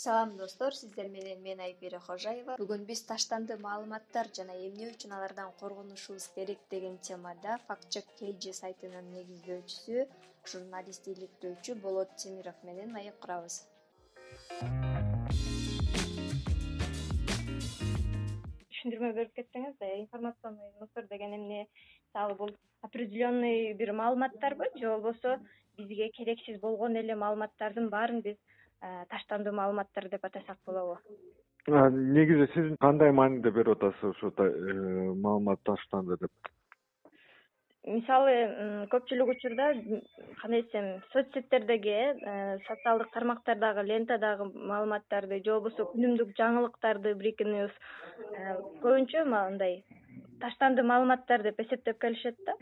салам 0.00 0.36
достор. 0.36 0.72
Сиздер 0.72 1.08
менен 1.08 1.42
мен 1.44 1.58
айпира 1.60 1.98
кожаева 2.00 2.54
бүгүн 2.56 2.86
биз 2.88 3.02
таштанды 3.08 3.58
маалыматтар 3.60 4.30
жана 4.38 4.54
эмне 4.66 4.86
үчүн 4.92 5.12
алардан 5.12 5.50
коргонушубуз 5.60 6.28
керек 6.36 6.60
деген 6.70 6.96
темада 7.08 7.58
факт 7.66 7.90
чек 7.96 8.06
kg 8.20 8.54
сайтынын 8.60 9.10
негиздөөчүсү 9.16 10.06
журналист 10.52 11.10
иликтөөчү 11.12 11.76
болот 11.84 12.16
темиров 12.22 12.56
менен 12.68 12.94
маек 12.96 13.18
курабыз. 13.20 13.58
Түшүндүрмө 18.72 19.12
берип 19.18 19.34
кетсеңиз 19.36 19.84
информационный 19.98 20.72
мусор 20.80 21.10
деген 21.12 21.36
эмне 21.36 21.66
мисалы 21.66 22.38
бул. 22.40 22.56
Определенный 22.80 23.74
бир 23.74 23.92
маалыматтарбы 23.92 24.70
же 24.80 24.88
болбосо 24.88 25.36
бизге 25.76 26.08
керексиз 26.16 26.58
болгон 26.60 26.96
эле 26.96 27.14
маалыматтардын 27.14 27.90
баарын 27.92 28.22
биз 28.24 28.38
таштандуу 29.10 29.52
маалыматтар 29.52 30.08
деп 30.08 30.24
атасак 30.24 30.58
болобу. 30.66 30.98
Негизи 31.66 32.46
сиз 32.54 32.72
кандай 32.80 33.12
мааниде 33.12 33.50
берип 33.50 33.76
атасыз 33.76 34.16
ушул 34.16 34.32
э, 34.38 35.12
маалымат 35.14 35.60
таштанды 35.64 36.16
деп? 36.20 36.32
Мисалы 37.84 38.32
көпчүлүк 38.92 39.30
учурда 39.34 39.70
кандай 40.40 40.62
десем 40.62 40.88
соц 41.12 41.26
сеттердеги 41.34 41.92
э 41.92 42.58
социалдык 42.66 43.10
тармактардагы 43.12 43.82
лентадагы 43.82 44.50
маалыматтарды 44.54 45.42
же 45.44 45.52
болбосо 45.52 45.86
күнүмдүк 45.92 46.34
жаңылыктарды 46.40 47.14
брейкинг 47.14 47.54
ньюс 47.54 47.78
көбүнчө 48.82 49.24
мындай 49.24 49.82
таштанды 50.40 50.82
маалыматтар 50.82 51.42
деп 51.42 51.60
эсептеп 51.60 51.98
келишет 52.00 52.36
да. 52.46 52.54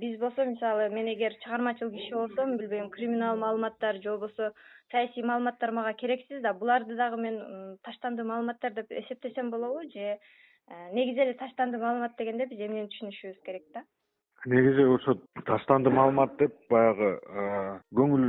Биз 0.00 0.18
болсо 0.20 0.44
мисалы 0.44 0.88
мен 0.90 1.08
эгер 1.12 1.34
чыгармачыл 1.42 1.90
киши 1.90 2.14
болсом 2.14 2.56
билбейм 2.56 2.90
криминал 2.90 3.36
маалыматтар 3.36 4.00
же 4.02 4.10
болбосо 4.10 4.52
саясий 4.90 5.22
маалыматтар 5.22 5.72
мага 5.72 5.92
керексиз 5.94 6.42
да 6.42 6.52
буларды 6.54 6.96
дагы 6.96 7.16
мен 7.16 7.78
таштанды 7.82 8.24
маалыматтар 8.24 8.72
деп 8.72 8.90
эсептесем 8.90 9.50
болобу 9.50 9.82
же 9.90 9.98
э, 9.98 10.18
негизи 10.92 11.20
эле 11.20 11.34
таштанды 11.34 11.78
маалымат 11.78 12.16
дегенде 12.18 12.46
биз 12.46 12.60
эмнени 12.60 12.88
түшүнүшүбүз 12.92 13.42
керек 13.44 13.64
да. 13.74 13.84
Негизи 14.46 14.84
ошо 14.84 15.16
таштанды 15.46 15.90
маалымат 15.90 16.36
деп 16.38 16.54
баягы 16.70 17.10
э, 17.16 17.78
көңүл 17.96 18.26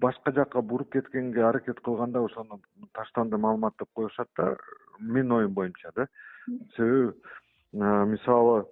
башка 0.00 0.32
жака 0.32 0.62
буруп 0.62 0.92
кеткенге 0.92 1.42
аракет 1.44 1.80
кылганда 1.80 2.22
ошону 2.22 2.60
таштанды 2.94 3.36
маалымат 3.36 3.74
деп 3.78 3.90
коюшат 3.94 4.28
да 4.36 4.56
менин 5.00 5.32
оюм 5.32 5.54
боюнча 5.54 5.90
да. 5.96 6.06
Себеби 6.76 7.10
э, 7.10 7.12
мисалы 7.76 8.64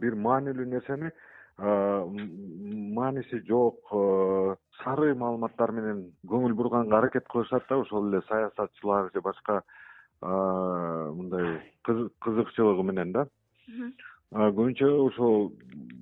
бир 0.00 0.16
маанилүү 0.26 0.66
нерсени 0.66 1.10
мааниси 1.58 3.40
жок 3.46 3.76
э, 3.92 4.56
сары 4.82 5.14
маалыматтар 5.14 5.70
менен 5.72 6.00
көңүл 6.26 6.54
бурганга 6.58 6.98
аракет 6.98 7.28
кылышат 7.30 7.68
да 7.68 7.78
ошол 7.78 8.08
эле 8.08 8.22
саясатчылар 8.28 9.10
же 9.14 9.20
башка 9.20 9.62
мындай 10.20 11.60
кызыкчылыгы 11.84 12.82
менен 12.82 13.12
да. 13.12 13.26
Көбүнчө 14.32 14.88
ошол 15.04 15.52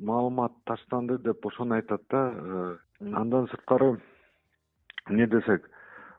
маалымат 0.00 0.52
таштанды 0.64 1.18
деп 1.18 1.44
ошону 1.46 1.74
айтат 1.74 2.02
да 2.08 2.22
э, 2.32 2.76
андан 3.12 3.48
сырткары 3.48 3.98
эмне 5.10 5.26
десек 5.26 5.68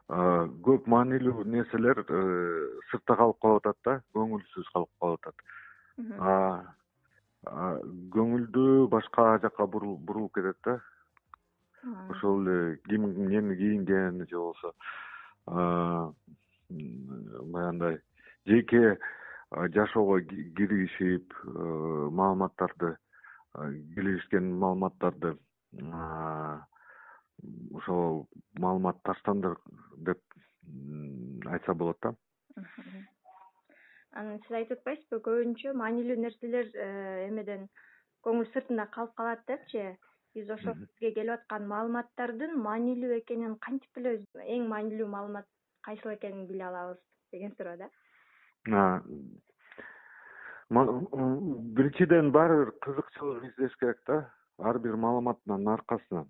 көп 0.07 0.85
маанилүү 0.93 1.45
нерселер 1.47 2.03
э, 2.03 2.21
сыртта 2.91 3.15
калып 3.15 3.39
калып 3.41 3.65
атат 3.65 3.77
да 3.85 3.93
көңүлсүз 4.13 4.69
калып 4.73 4.89
калып 4.99 5.19
атат 5.21 5.35
көңүлдү 8.15 8.87
башка 8.89 9.37
жака 9.43 9.67
бурулуп 9.67 10.33
кетет 10.35 10.57
да. 10.65 10.79
Ошол 12.09 12.47
эле 12.47 12.77
ким 12.87 13.05
эмнени 13.05 13.55
кийинген 13.55 14.27
же 14.27 14.37
болбосо 14.37 14.73
баягындай 17.51 17.99
жеке 18.45 18.97
жашоого 19.51 20.21
киригишип 20.21 21.33
маалыматтарды 21.43 22.97
киргизишкен 23.53 24.53
маалыматтарды 24.57 25.37
ошол 27.73 28.27
маалымат 28.57 29.01
таштанды 29.03 29.55
деп 29.97 30.19
айтса 31.45 31.73
болот 31.73 31.97
да 32.01 32.15
анан 34.19 34.39
сиз 34.45 34.57
айтып 34.59 34.79
атпайсызбы 34.79 35.19
көбүнчө 35.27 35.73
маанилүү 35.79 36.17
нерселер 36.21 36.69
э, 36.73 36.87
эмеден 37.27 37.67
көңүл 38.25 38.49
сыртында 38.53 38.87
калып 38.93 39.15
калат 39.19 39.41
депчи. 39.47 39.85
Биз 40.33 40.49
ошол 40.49 40.73
бизге 40.79 41.11
келип 41.13 41.35
аткан 41.35 41.67
маалыматтардын 41.69 42.55
маанилүү 42.65 43.19
экенин 43.19 43.57
кантип 43.65 43.97
билебиз? 43.97 44.25
Эң 44.55 44.69
маанилүү 44.71 45.07
маалымат 45.09 45.49
кайсыл 45.85 46.15
экенин 46.15 46.47
биле 46.49 46.65
алабыз 46.69 47.01
деген 47.31 47.53
суроо 47.57 47.77
да. 47.77 47.89
Биринчиден 51.77 52.31
баары 52.31 52.63
бир 52.63 52.71
кызыкчылык 52.85 53.43
издеш 53.51 53.75
керек 53.81 53.99
да 54.07 54.17
ар 54.57 54.79
бир 54.79 54.95
маалыматтын 54.95 55.67
аркасынан. 55.75 56.27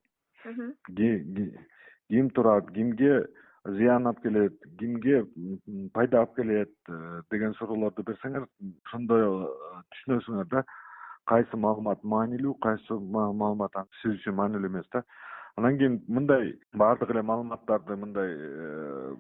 Ким 2.10 2.30
турат 2.36 2.72
кимге 2.76 3.26
зыян 3.66 4.08
алып 4.08 4.22
келет 4.24 4.56
кимге 4.80 5.24
пайда 5.94 6.20
алып 6.22 6.36
келет 6.36 6.72
э, 6.90 7.22
деген 7.32 7.54
суроолорду 7.56 8.04
берсеңер 8.04 8.48
ошондо 8.86 9.20
э, 9.20 9.84
түшүнөсүңөр 9.96 10.50
да 10.52 10.64
кайсы 11.32 11.58
маалымат 11.58 12.04
маанилүү 12.04 12.58
кайсы 12.66 12.98
маалымат 13.00 13.78
сиз 14.02 14.18
үчүн 14.20 14.36
маанилүү 14.36 14.70
эмес 14.72 14.90
да. 14.92 15.04
Анан 15.56 15.78
кийин 15.78 16.02
мындай 16.08 16.58
баардык 16.74 17.12
эле 17.14 17.22
маалыматтарды 17.22 17.96
мындай 17.96 18.36
э, 18.36 19.16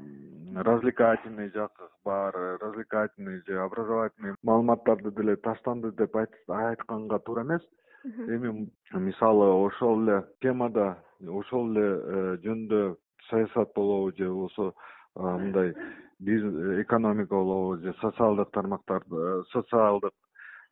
развлекательный 0.68 1.50
жагы 1.52 1.88
бар 2.04 2.36
развлекательный 2.60 3.42
же 3.48 3.62
образовательный 3.62 4.36
маалыматтарды 4.44 5.12
деле 5.12 5.38
таштанды 5.38 5.92
деп 5.92 6.16
айтканга 6.18 7.20
туура 7.20 7.44
эмес. 7.44 7.62
Эми 8.04 8.70
мисалы 8.92 9.48
ошол 9.66 10.04
эле 10.04 10.24
темада 10.42 10.98
ошол 11.22 11.72
эле 11.72 12.38
жөнүндө 12.44 12.98
саясат 13.30 13.74
болобу 13.76 14.12
же 14.18 14.30
болбосо 14.30 14.74
мындай 15.16 15.74
экономика 16.82 17.36
болобу 17.36 17.78
же 17.78 17.94
социалдык 18.02 18.52
тармактарды 18.52 19.16
э, 19.16 19.44
социалдык 19.52 20.14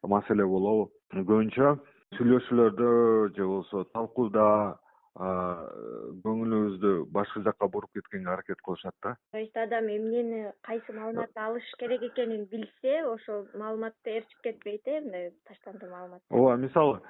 маселе 0.04 0.46
болобу. 0.46 0.92
Көбүнчө 1.14 1.76
сүйлөшүүлөрдө 2.18 2.92
же 3.36 3.46
болбосо 3.46 3.84
талкууда 3.94 4.78
көңүлүбүздү 5.20 6.92
башка 7.12 7.42
жака 7.44 7.68
буруп 7.68 7.92
кеткенге 7.98 8.30
аракет 8.32 8.62
кылышат 8.64 8.96
да. 9.04 9.18
То 9.32 9.40
есть 9.40 9.56
адам 9.58 9.90
эмнени 9.92 10.52
кайсы 10.64 10.94
маалыматты 10.94 11.40
алыш 11.40 11.64
керек 11.80 12.02
экенин 12.04 12.46
билсе 12.46 13.04
ошол 13.04 13.46
маалыматты 13.54 14.10
ээрчип 14.10 14.40
кетпейт 14.42 14.88
э 14.88 15.02
мындай 15.02 15.32
таштанды 15.46 15.90
маалымат. 15.90 16.22
Ооба 16.30 16.56
мисалы 16.56 17.02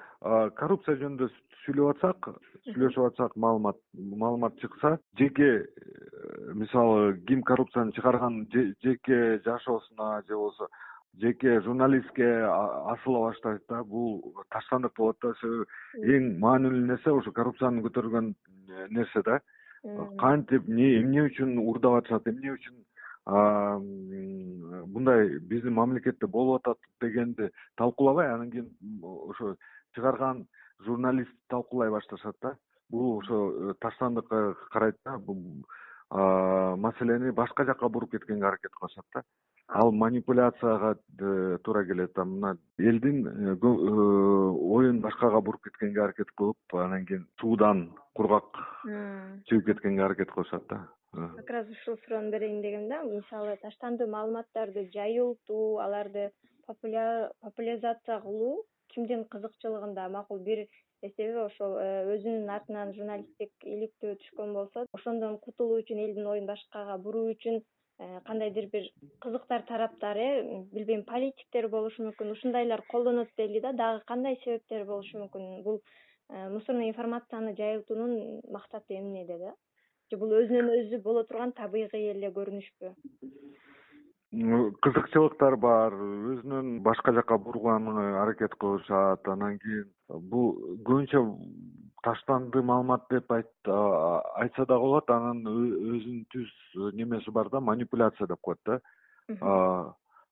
коррупция 0.56 0.96
жөнүндө 0.96 1.30
сүйлөп 1.64 1.94
атсак 1.94 2.28
сүйлөшүп 2.66 3.06
атсак 3.12 3.36
маалымат 3.36 3.78
маалымат 3.94 4.58
чыкса 4.58 4.98
жеке 5.18 5.50
э, 5.62 6.52
мисалы 6.54 7.18
ким 7.28 7.42
коррупцияны 7.42 7.92
чыгарганын 7.92 8.48
жеке 8.82 9.40
жашоосуна 9.44 10.22
же 10.26 10.34
болбосо 10.34 10.68
жеке 11.20 11.60
журналистке 11.60 12.28
асыла 12.92 13.28
баштайт 13.28 13.62
да 13.68 13.82
бул 13.84 14.34
таштандык 14.50 14.94
болот 14.96 15.18
да. 15.22 15.34
Себеби 15.40 16.16
эң 16.16 16.38
маанилүү 16.40 16.86
нерсе 16.86 17.12
ошо 17.12 17.32
коррупцияны 17.32 17.82
көтөргөн 17.84 18.32
э, 18.32 18.86
нерсе 18.90 19.22
да. 19.26 19.40
Кантип 20.18 20.68
эмне 20.68 21.26
үчүн 21.26 21.58
уурдап 21.58 22.00
атышат 22.00 22.28
эмне 22.32 22.54
үчүн 22.54 22.80
мындай 24.94 25.38
биздин 25.50 25.74
мамлекетте 25.74 26.26
болуп 26.26 26.62
атат 26.62 26.78
дегенди 27.00 27.50
талкуулабай 27.76 28.32
анан 28.32 28.50
кийин 28.50 28.70
ошо 29.02 29.56
чыгарган 29.94 30.46
журналист 30.86 31.36
талкуулай 31.48 31.90
башташат 31.90 32.36
да. 32.42 32.56
Бул 32.90 33.18
ошо 33.18 33.44
э, 33.52 33.74
таштандыкка 33.80 34.54
карайт 34.70 34.96
да 35.04 35.18
маселени 36.76 37.30
башка 37.30 37.64
жака 37.64 37.88
буруп 37.88 38.10
кеткенге 38.12 38.46
аракет 38.46 38.72
кылышат 38.72 39.04
да 39.14 39.22
ал 39.74 39.90
манипуляцияга 39.92 40.98
э, 41.18 41.58
туура 41.64 41.84
келет 41.84 42.16
мына 42.16 42.58
элдин 42.78 43.26
э, 43.26 43.56
э, 43.56 43.56
оюн 44.76 45.00
башкага 45.00 45.40
буруп 45.40 45.62
кеткенге 45.64 46.02
аракет 46.02 46.30
кылып 46.36 46.74
анан 46.74 47.06
кийин 47.06 47.26
суудан 47.40 47.92
кургак 48.14 48.44
чыгып 49.48 49.66
кеткенге 49.66 50.04
аракет 50.04 50.30
кылышат 50.30 50.66
да. 50.68 50.88
Как 51.12 51.50
раз 51.50 51.68
ушул 51.68 51.96
суроону 52.04 52.30
берейин 52.30 52.60
дегем 52.62 52.88
да. 52.88 53.02
Мисалы 53.02 53.56
таштандуу 53.62 54.08
маалыматтарды 54.08 54.90
жайылтуу 54.92 55.78
аларды 55.78 56.30
популяризация 56.66 58.20
кылуу 58.20 58.64
кимдин 58.94 59.24
кызыкчылыгында 59.24 60.08
макул 60.08 60.38
бир 60.38 60.66
эсеби 61.02 61.38
ошол 61.48 61.78
өзүнүн 62.14 62.50
артынан 62.56 62.92
журналисттик 62.96 63.52
иликтөө 63.64 64.18
түшкөн 64.20 64.52
болсо 64.52 64.84
ошондон 64.98 65.38
кутулуу 65.38 65.80
үчүн 65.80 66.04
элдин 66.04 66.26
оюн 66.26 66.46
башкага 66.46 66.98
буруу 66.98 67.30
үчүн 67.32 67.62
кандайдыр 67.98 68.66
бир 68.72 68.88
кызыктар 69.20 69.62
тараптар 69.62 70.16
э 70.16 70.28
билбейм 70.72 71.04
политиктер 71.04 71.68
болушу 71.68 72.02
мүмкүн 72.02 72.32
ушундайлар 72.32 72.82
колдонот 72.88 73.28
дейли 73.36 73.60
да 73.60 73.72
дагы 73.72 74.02
кандай 74.06 74.38
себептер 74.44 74.84
болушу 74.84 75.18
мүмкүн? 75.18 75.62
Бул 75.62 75.80
э, 76.30 76.48
мусорный 76.48 76.88
информацияны 76.88 77.54
жайылтуунун 77.56 78.40
максаты 78.50 78.98
эмнеде 78.98 79.38
да? 79.38 79.54
Же 80.10 80.16
бул 80.16 80.32
өзүнөн 80.32 80.72
өзү 80.78 81.02
боло 81.02 81.24
турган 81.24 81.52
табигый 81.52 82.10
эле 82.10 82.32
көрүнүшпү? 82.32 82.94
Кызыкчылыктар 84.32 85.56
бар 85.56 85.94
өзүнөн 85.94 86.80
башка 86.82 87.12
жака 87.12 87.38
бурганга 87.38 88.22
аракет 88.22 88.54
кылышат 88.54 89.28
анан 89.28 89.58
кийин 89.58 89.90
бул 90.08 90.56
көбүнчө 90.88 91.22
таштанды 92.02 92.62
маалымат 92.62 93.06
деп 93.10 93.30
айтса 93.32 94.66
дагы 94.66 94.80
болот 94.84 95.10
анын 95.10 95.46
өзүнүн 95.46 96.24
түз 96.34 96.94
немеси 96.98 97.30
бар 97.30 97.48
да 97.50 97.60
манипуляция 97.60 98.26
деп 98.26 98.40
коет 98.40 98.58
да. 98.66 98.80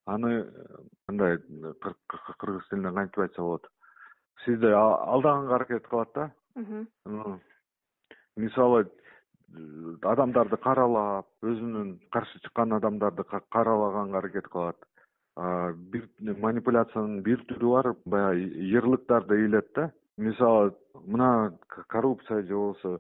Аны 0.07 0.31
мындай 1.09 1.39
кыргыз 2.39 2.69
тилинде 2.69 2.95
кантип 2.95 3.19
айтса 3.19 3.43
болот? 3.43 3.67
Сизди 4.45 4.67
алдаганга 4.67 5.55
аракет 5.55 5.87
кылат 5.87 6.13
да? 6.15 6.31
Мисалы 8.37 8.89
адамдарды 10.03 10.57
каралап 10.57 11.27
өзүнүн 11.43 11.99
каршы 12.11 12.41
чыккан 12.45 12.73
адамдарды 12.73 13.25
каралаганга 13.25 14.19
аракет 14.19 14.49
кылат. 14.49 14.77
Бир 15.37 16.09
манипуляциянын 16.19 17.23
бир 17.23 17.45
түрү 17.49 17.71
бар 17.75 17.95
баягы 18.05 18.71
ярлыктарды 18.75 19.35
ыйлайт 19.35 19.73
да. 19.75 19.91
Мисалы 20.17 20.75
мына 21.07 21.57
коррупция 21.89 22.43
же 22.43 22.55
болбосо 22.55 22.99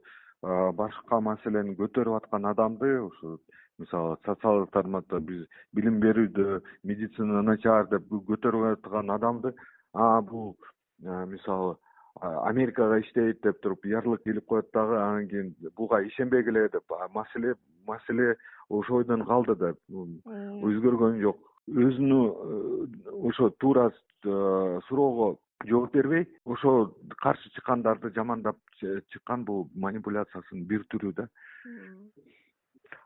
башка 0.77 1.21
маселени 1.21 1.75
көтөрүп 1.77 2.17
аткан 2.17 2.47
адамды 2.47 3.01
ушу 3.03 3.39
мисалы 3.79 4.17
социалдык 4.25 4.71
тармакта 4.73 5.21
биз 5.21 5.45
билим 5.73 6.01
берүүдө 6.01 6.61
медицина 6.85 7.43
начар 7.43 7.89
деп 7.91 8.09
көтөрүп 8.09 8.67
аткан 8.73 9.11
адамды 9.11 9.53
а 9.93 10.21
бул 10.23 10.57
мисалы 11.03 11.77
америкага 12.21 13.01
иштейт 13.01 13.43
деп 13.43 13.61
туруп 13.63 13.85
ярлык 13.87 14.27
илип 14.27 14.47
коет 14.47 14.71
дагы 14.73 14.97
анан 14.97 15.29
кийин 15.29 15.55
буга 15.77 16.03
ишенбегиле 16.07 16.69
деп 16.69 16.97
маселе 17.15 17.55
маселе 17.87 18.37
бойдон 18.69 19.25
калды 19.27 19.55
да 19.57 19.75
өзгөргөн 19.91 21.21
жок 21.21 21.50
өзүнүн 21.71 22.27
э, 22.27 23.09
ошо 23.29 23.51
туура 23.61 23.91
э, 23.91 24.81
суроого 24.89 25.37
жооп 25.67 25.93
бербей 25.93 26.27
ошол 26.45 26.95
каршы 27.23 27.51
чыккандарды 27.55 28.11
жамандап 28.15 28.57
чыккан 28.81 29.45
бул 29.45 29.69
манипуляциясынын 29.75 30.67
бир 30.67 30.85
түрү 30.91 31.13
да. 31.15 31.29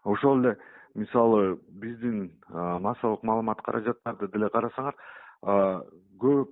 Ошол 0.04 0.40
эле 0.40 0.56
мисалы 0.94 1.58
биздин 1.68 2.30
массалык 2.48 3.22
маалымат 3.22 3.62
каражаттарды 3.62 4.28
деле 4.28 4.50
карасаңар 4.54 4.94
көп 6.20 6.50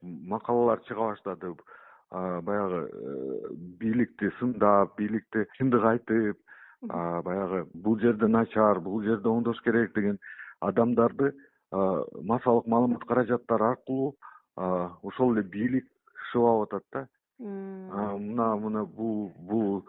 макалалар 0.00 0.80
чыга 0.88 1.12
баштады. 1.12 1.54
Баягы 2.10 2.86
э, 2.86 3.48
бийликти 3.80 4.30
сындап 4.38 4.96
бийликти 4.96 5.46
чындык 5.58 5.84
айтып 5.84 6.38
баягы 7.26 7.64
бул 7.74 7.98
жерде 7.98 8.28
начар 8.28 8.78
бул 8.80 9.02
жерде 9.02 9.28
оңдош 9.28 9.60
керек 9.64 9.92
деген 9.94 10.18
адамдарды 10.60 11.32
массалык 11.72 12.66
маалымат 12.66 13.04
каражаттары 13.04 13.64
аркылуу 13.64 14.14
ошол 14.56 15.34
эле 15.34 15.42
бийлик 15.42 15.86
шыбап 16.30 16.62
атат 16.66 16.84
да. 16.92 17.08
Мына 17.38 18.56
мына 18.56 18.84
бул 18.84 19.32
бул 19.36 19.86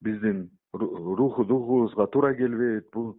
биздин 0.00 0.50
руху 0.72 1.44
духубузга 1.44 2.06
туура 2.06 2.34
келбейт 2.34 2.90
бул 2.92 3.16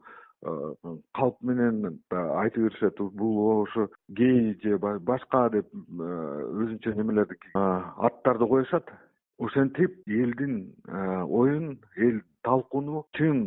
калп 1.18 1.42
менен 1.42 2.00
айтып 2.12 2.64
беришет 2.64 3.00
бул 3.00 3.64
ошо 3.64 3.90
гей 4.10 4.54
же 4.62 4.78
башка 4.78 5.50
деп 5.50 5.66
өзүнчө 5.74 6.96
немелерди 6.96 7.40
аттарды 7.56 8.48
коюшат. 8.48 8.92
Ошентип 9.40 10.02
элдин 10.08 10.74
оюн 10.88 11.80
эл 11.96 12.22
талкууну 12.48 13.06
чын 13.18 13.44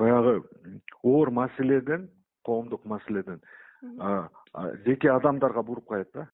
баягы 0.00 0.34
оор 1.02 1.30
маселеден 1.30 2.08
коомдук 2.44 2.84
маселеден 2.84 3.40
жеке 4.86 5.10
адамдарга 5.10 5.62
буруп 5.62 5.86
коет 5.86 6.10
да. 6.14 6.28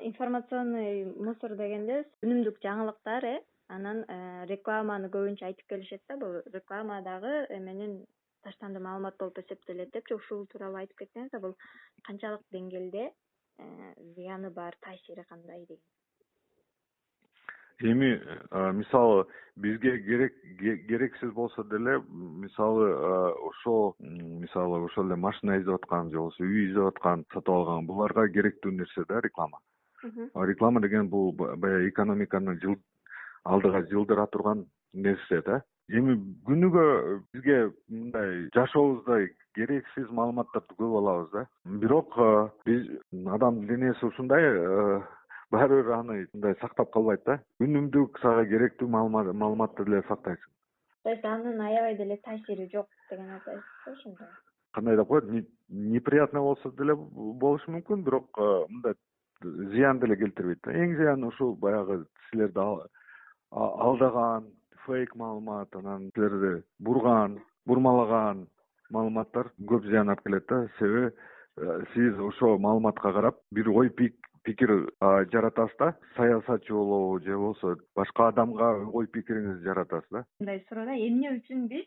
Информационный 0.00 1.04
мусор 1.14 1.54
дегенде 1.54 2.02
үнүмдүк 2.24 2.58
жаңылыктар 2.64 3.24
э 3.30 3.36
анан 3.68 4.02
э, 4.08 4.46
рекламаны 4.50 5.08
көбүнчө 5.12 5.46
айтып 5.48 5.68
келишет 5.72 6.02
да 6.08 6.16
бул 6.20 6.40
реклама 6.52 7.00
дагы 7.06 7.46
эменин 7.56 7.94
таштанды 8.42 8.80
маалымат 8.80 9.16
болуп 9.18 9.38
эсептелет 9.38 9.92
депчи 9.94 10.16
ушул 10.18 10.46
тууралуу 10.52 10.80
айтып 10.82 11.04
кетсеңиз 11.04 11.38
бул 11.44 11.54
канчалык 12.08 12.42
деңгээлде 12.56 13.04
э, 13.06 13.64
зыяны 14.16 14.50
бар 14.50 14.76
таасири 14.80 15.24
кандай 15.28 15.64
деген 15.66 15.84
эми 17.80 18.20
э, 18.50 18.72
мисалы 18.72 19.26
бизге 19.56 19.98
керек 20.02 20.34
керексиз 20.58 21.32
болсо 21.32 21.64
деле 21.64 22.02
мисалы 22.08 22.92
ошо 23.48 23.94
мисалы 24.00 24.84
ошол 24.84 25.06
эле 25.06 25.16
машина 25.16 25.58
издеп 25.58 25.74
аткан 25.74 26.10
же 26.10 26.16
болбосо 26.16 26.44
үй 26.44 26.68
издеп 26.68 26.86
аткан 26.96 27.24
сатып 27.32 27.54
алган 27.54 27.86
буларга 27.86 28.28
керектүү 28.28 28.72
нерсе 28.72 29.04
да 29.08 29.20
реклама. 29.20 29.58
Реклама 30.34 30.80
деген 30.80 31.08
бул 31.08 31.32
баягы 31.32 31.88
экономиканы 31.88 32.58
алдыга 33.44 33.86
жылдыра 33.90 34.26
турган 34.26 34.66
нерсе 34.92 35.42
да. 35.46 35.62
Эми 35.88 36.14
күнүгө 36.46 36.84
бизге 37.34 37.72
мындай 37.88 38.48
жашообузда 38.54 39.26
керексиз 39.56 40.08
маалыматтарды 40.10 40.76
көп 40.78 40.94
алабыз 41.00 41.30
да. 41.32 41.46
Бирок 41.64 42.14
э, 42.16 42.48
биз 42.64 42.86
адамдын 43.12 43.66
денеси 43.66 44.06
ушундай 44.06 44.42
э, 44.42 45.00
баары 45.52 45.82
бир 45.82 45.92
аны 45.98 46.16
мындай 46.32 46.56
сактап 46.60 46.90
калбайт 46.92 47.24
да. 47.26 47.40
Күнүмдүк 47.60 48.22
сага 48.22 48.46
керектүү 48.48 48.88
маалыматты 48.88 49.84
деле 49.84 50.02
сактайсың. 50.08 50.48
То 51.02 51.10
есть 51.10 51.24
анын 51.24 51.60
аябай 51.60 51.96
деле 51.96 52.16
таасири 52.24 52.70
жок 52.72 52.88
деген 53.10 53.28
да 53.46 53.60
ошондо 53.92 54.26
кандай 54.72 54.96
деп 54.96 55.08
коет? 55.08 55.24
Неприятный 55.68 56.40
болсо 56.40 56.70
деле 56.70 56.94
болушу 56.96 57.70
мүмкүн 57.70 58.04
бирок 58.04 58.38
э, 58.38 58.64
мындай 58.68 58.94
зыян 59.42 60.00
деле 60.00 60.16
келтирбейт 60.16 60.60
да. 60.64 60.72
Эң 60.72 60.96
зыяны 60.96 61.28
ушул 61.28 61.54
баягы 61.56 62.04
силерди 62.30 62.60
алдаган 63.50 64.48
фейк 64.86 65.14
маалымат 65.16 65.76
анан 65.76 66.10
силерди 66.14 66.62
бурган 66.78 67.38
бурмалаган 67.66 68.46
маалыматтар 68.90 69.52
көп 69.68 69.86
зыян 69.86 70.08
алып 70.08 70.24
келет 70.24 70.46
да. 70.48 70.66
Себеби 70.78 71.12
э, 71.56 71.84
сиз 71.94 72.18
ошол 72.18 72.58
маалыматка 72.58 73.12
карап 73.12 73.40
бир 73.50 73.68
ой 73.68 73.90
пикир 74.44 74.70
жаратасыз 75.32 75.76
да? 75.78 75.94
Саясатчы 76.16 76.72
болобу 76.72 77.20
же 77.20 77.36
болбосо 77.36 77.76
башка 77.94 78.28
адамга 78.28 78.72
ой 78.92 79.06
пикириңизди 79.06 79.64
жаратасыз 79.64 80.10
да? 80.10 80.24
Мындай 80.40 80.64
суроо 80.68 80.86
да 80.86 80.96
эмне 80.96 81.36
үчүн 81.38 81.68
биз 81.70 81.86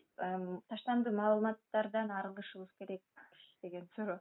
таштанды 0.70 1.12
маалыматтардан 1.12 2.10
арылышыбыз 2.10 2.72
керек 2.78 3.02
деген 3.62 3.88
суроо. 3.96 4.18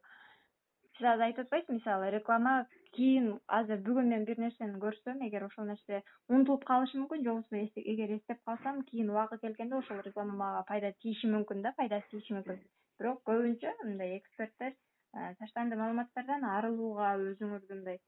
Сиз 0.98 1.08
азыр 1.12 1.26
айтып 1.26 1.46
атпайсызбы 1.46 1.76
мисалы 1.76 2.12
реклама 2.12 2.52
кийин 2.96 3.40
азыр 3.48 3.82
бүгүн 3.88 4.12
мен 4.14 4.26
бир 4.28 4.40
нерсени 4.40 4.80
көрсөм 4.80 5.26
эгер 5.28 5.44
ошол 5.48 5.68
нерсе 5.68 6.02
унутулуп 6.30 6.64
калышы 6.70 7.00
мүмкүн 7.02 7.24
же 7.26 7.34
болбосо 7.34 7.84
эгер 7.94 8.14
эстеп 8.16 8.40
калсам 8.48 8.82
кийин 8.92 9.12
убагы 9.12 9.38
келгенде 9.42 9.76
ошол 9.76 10.00
реклама 10.06 10.38
мага 10.44 10.64
пайда 10.70 10.94
тийиши 11.04 11.28
мүмкүн 11.28 11.62
да 11.68 11.74
пайдасы 11.78 12.08
тийиши 12.12 12.38
мүмкүн. 12.38 12.62
Бирок 13.00 13.24
көбүнчө 13.28 13.74
мындай 13.84 14.16
эксперттер 14.18 14.72
э, 14.72 15.34
таштанды 15.40 15.76
маалыматтардан 15.76 16.48
арылууга 16.56 17.12
өзүңүздү 17.28 17.76
мындай 17.76 18.00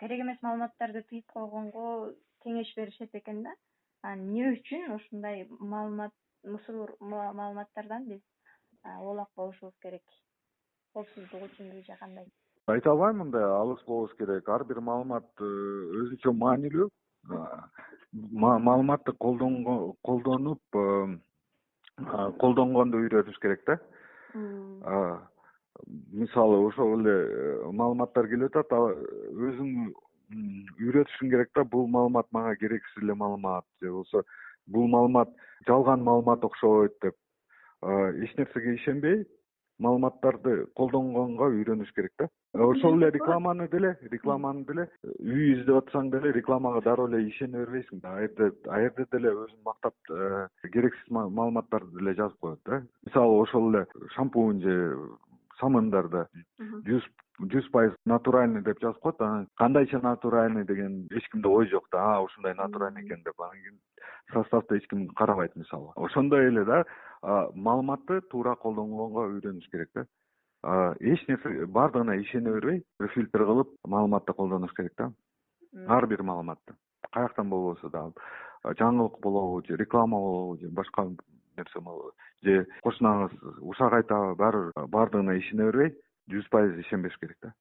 керек 0.00 0.20
эмес 0.24 0.38
маалыматтарды 0.42 1.02
тыйып 1.10 1.26
койгонго 1.32 2.14
кеңеш 2.44 2.72
беришет 2.76 3.14
экен 3.14 3.42
да. 3.42 3.54
Анан 4.02 4.26
эмне 4.26 4.52
үчүн 4.54 4.94
ушундай 4.94 5.46
маалымат 5.58 6.12
маалыматтардан 7.00 8.06
биз 8.08 8.20
э, 8.84 8.96
оолак 8.98 9.28
болушубуз 9.36 9.74
керек? 9.82 10.02
Коопсуздук 10.94 11.42
үчүнбү 11.48 11.82
же 11.86 11.96
кандай? 12.00 12.26
Айта 12.66 12.90
албайм 12.90 13.24
мындай 13.24 13.42
алыс 13.42 13.82
болушубуз 13.86 14.18
керек. 14.18 14.48
Ар 14.48 14.64
бир 14.64 14.80
маалымат 14.80 15.28
э, 15.40 15.50
өзүнчө 16.02 16.32
маанилүү. 16.32 16.88
Маалыматты 18.32 19.12
колдонуп 19.18 20.62
э, 20.74 21.18
колдонгонду 22.38 23.02
үйрөнүш 23.02 23.42
керек 23.42 23.66
да 23.66 23.80
мисалы 25.86 26.58
ошол 26.66 27.00
эле 27.00 27.14
э, 27.14 27.70
маалыматтар 27.72 28.28
келип 28.28 28.56
атат 28.56 28.72
өзүң 29.48 29.92
үйрөтүшүң 30.82 31.32
керек 31.32 31.54
да 31.56 31.64
бул 31.64 31.88
маалымат 31.88 32.28
мага 32.32 32.56
керексиз 32.56 33.02
эле 33.02 33.14
маалымат. 33.14 33.64
Же 33.82 33.90
болбосо 33.90 34.24
бул 34.66 34.88
маалымат 34.88 35.32
жалган 35.66 36.04
маалымат 36.04 36.44
окшойт 36.44 36.94
деп 37.02 37.16
эч 37.82 38.36
нерсеге 38.36 38.74
ишенбей 38.74 39.24
маалыматтарды 39.78 40.66
колдонгонго 40.76 41.48
үйрөнүш 41.54 41.92
керек 41.94 42.12
да. 42.18 42.28
Ошол 42.54 42.98
эле 42.98 43.10
рекламаны 43.14 43.68
деле 43.70 43.96
рекламаны 44.10 44.64
деле 44.66 44.88
үй 45.04 45.52
издеп 45.54 45.84
атсаң 45.84 46.10
деле 46.10 46.32
рекламага 46.34 46.82
дароо 46.84 47.06
эле 47.08 47.22
ишене 47.28 47.62
бербейсиң 47.62 48.02
да. 48.02 48.16
Ал 48.18 48.82
жерде 48.82 49.06
деле 49.12 49.34
өзүн 49.44 49.62
мактап 49.64 49.94
э, 50.10 50.48
керексиз 50.72 51.10
маалыматтарды 51.10 52.00
деле 52.00 52.16
жазып 52.18 52.40
коет 52.40 52.60
да. 52.66 52.82
Мисалы 53.06 53.40
ошол 53.42 53.70
эле 53.70 53.86
шампунь 54.16 54.62
же 54.62 54.76
самындарда 55.60 56.26
жүз 56.58 57.06
жүз 57.52 57.68
пайыз 57.74 57.94
натуральный 58.06 58.62
деп 58.62 58.80
жазып 58.82 59.00
коет 59.02 59.20
анан 59.22 59.46
кандайча 59.56 60.00
натуральный 60.02 60.64
деген 60.64 61.06
эч 61.10 61.28
кимде 61.30 61.48
ой 61.48 61.68
жок 61.68 61.88
да 61.92 62.16
а 62.16 62.22
ушундай 62.22 62.54
натуральный 62.54 63.06
экен 63.06 63.22
деп. 63.24 63.40
Анан 63.40 63.60
кийин 63.62 63.78
составды 64.32 64.78
эч 64.78 64.88
ким 64.88 65.08
карабайт 65.08 65.56
мисалы. 65.56 65.92
Ошондой 65.96 66.48
эле 66.48 66.64
да 66.64 66.84
маалыматты 67.22 68.20
туура 68.30 68.54
колдонгонго 68.56 69.28
үйрөнүш 69.34 69.70
керек 69.70 69.90
да. 69.94 70.06
Эч 71.00 71.26
нерсе 71.28 71.66
баардыгына 71.66 72.20
ишене 72.22 72.50
бербей 72.50 72.84
бир 72.98 73.08
фильтр 73.14 73.44
кылып 73.44 73.74
маалыматты 73.84 74.32
колдонуш 74.32 74.74
керек 74.74 74.92
да. 74.98 75.12
Ар 75.86 76.06
бир 76.06 76.22
маалыматты. 76.22 76.74
Каяктан 77.12 77.48
болбосо 77.48 77.88
дагы 77.88 78.14
жаңылык 78.64 79.20
болобу 79.22 79.62
же 79.66 79.76
реклама 79.76 80.18
болобу 80.18 80.58
же 80.60 80.68
башка 80.68 81.06
нерсе 81.58 81.82
же 82.42 82.66
кошунаңыз 82.86 83.38
ушак 83.72 83.98
айтабы 84.00 84.34
баары 84.42 84.60
бир 84.76 84.86
баардыгына 84.96 85.38
ишене 85.38 85.70
бербей 85.70 85.94
жүз 86.32 86.48
пайыз 86.52 86.78
ишенбеш 86.84 87.16
керек 87.18 87.38
да. 87.42 87.52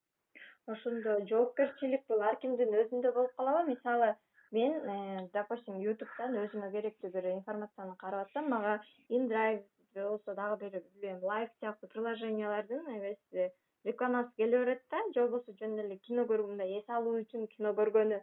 Ошондо 0.68 1.20
жоопкерчилик 1.30 2.02
бул 2.12 2.22
ар 2.30 2.36
кимдин 2.42 2.74
өзүндө 2.82 3.14
болуп 3.16 3.36
калабы. 3.40 3.70
Мисалы 3.72 4.16
мен 4.52 4.74
э, 4.74 5.30
допустим 5.34 5.80
ютубтан 5.84 6.36
өзүмө 6.44 6.72
керектүү 6.74 7.12
бир 7.14 7.30
информацияны 7.34 7.96
карап 8.02 8.28
атсам 8.28 8.50
мага 8.54 8.74
индрайв 9.10 9.62
же 9.94 10.04
болбосо 10.04 10.36
дагы 10.36 10.58
бир 10.64 10.82
билбейм 10.82 11.24
лайф 11.24 11.50
сыяктуу 11.60 11.90
приложениялардын 11.94 12.84
эмеси 12.96 13.52
рекламасы 13.84 14.32
келе 14.38 14.60
берет 14.66 14.84
да. 14.92 15.02
Же 15.16 15.28
болбосо 15.28 15.56
жөн 15.60 15.80
эле 15.86 15.98
кино 15.98 16.26
мындай 16.28 16.80
эс 16.80 16.90
алуу 16.90 17.16
үчүн 17.22 17.48
кино 17.56 17.74
көргөнү 17.80 18.22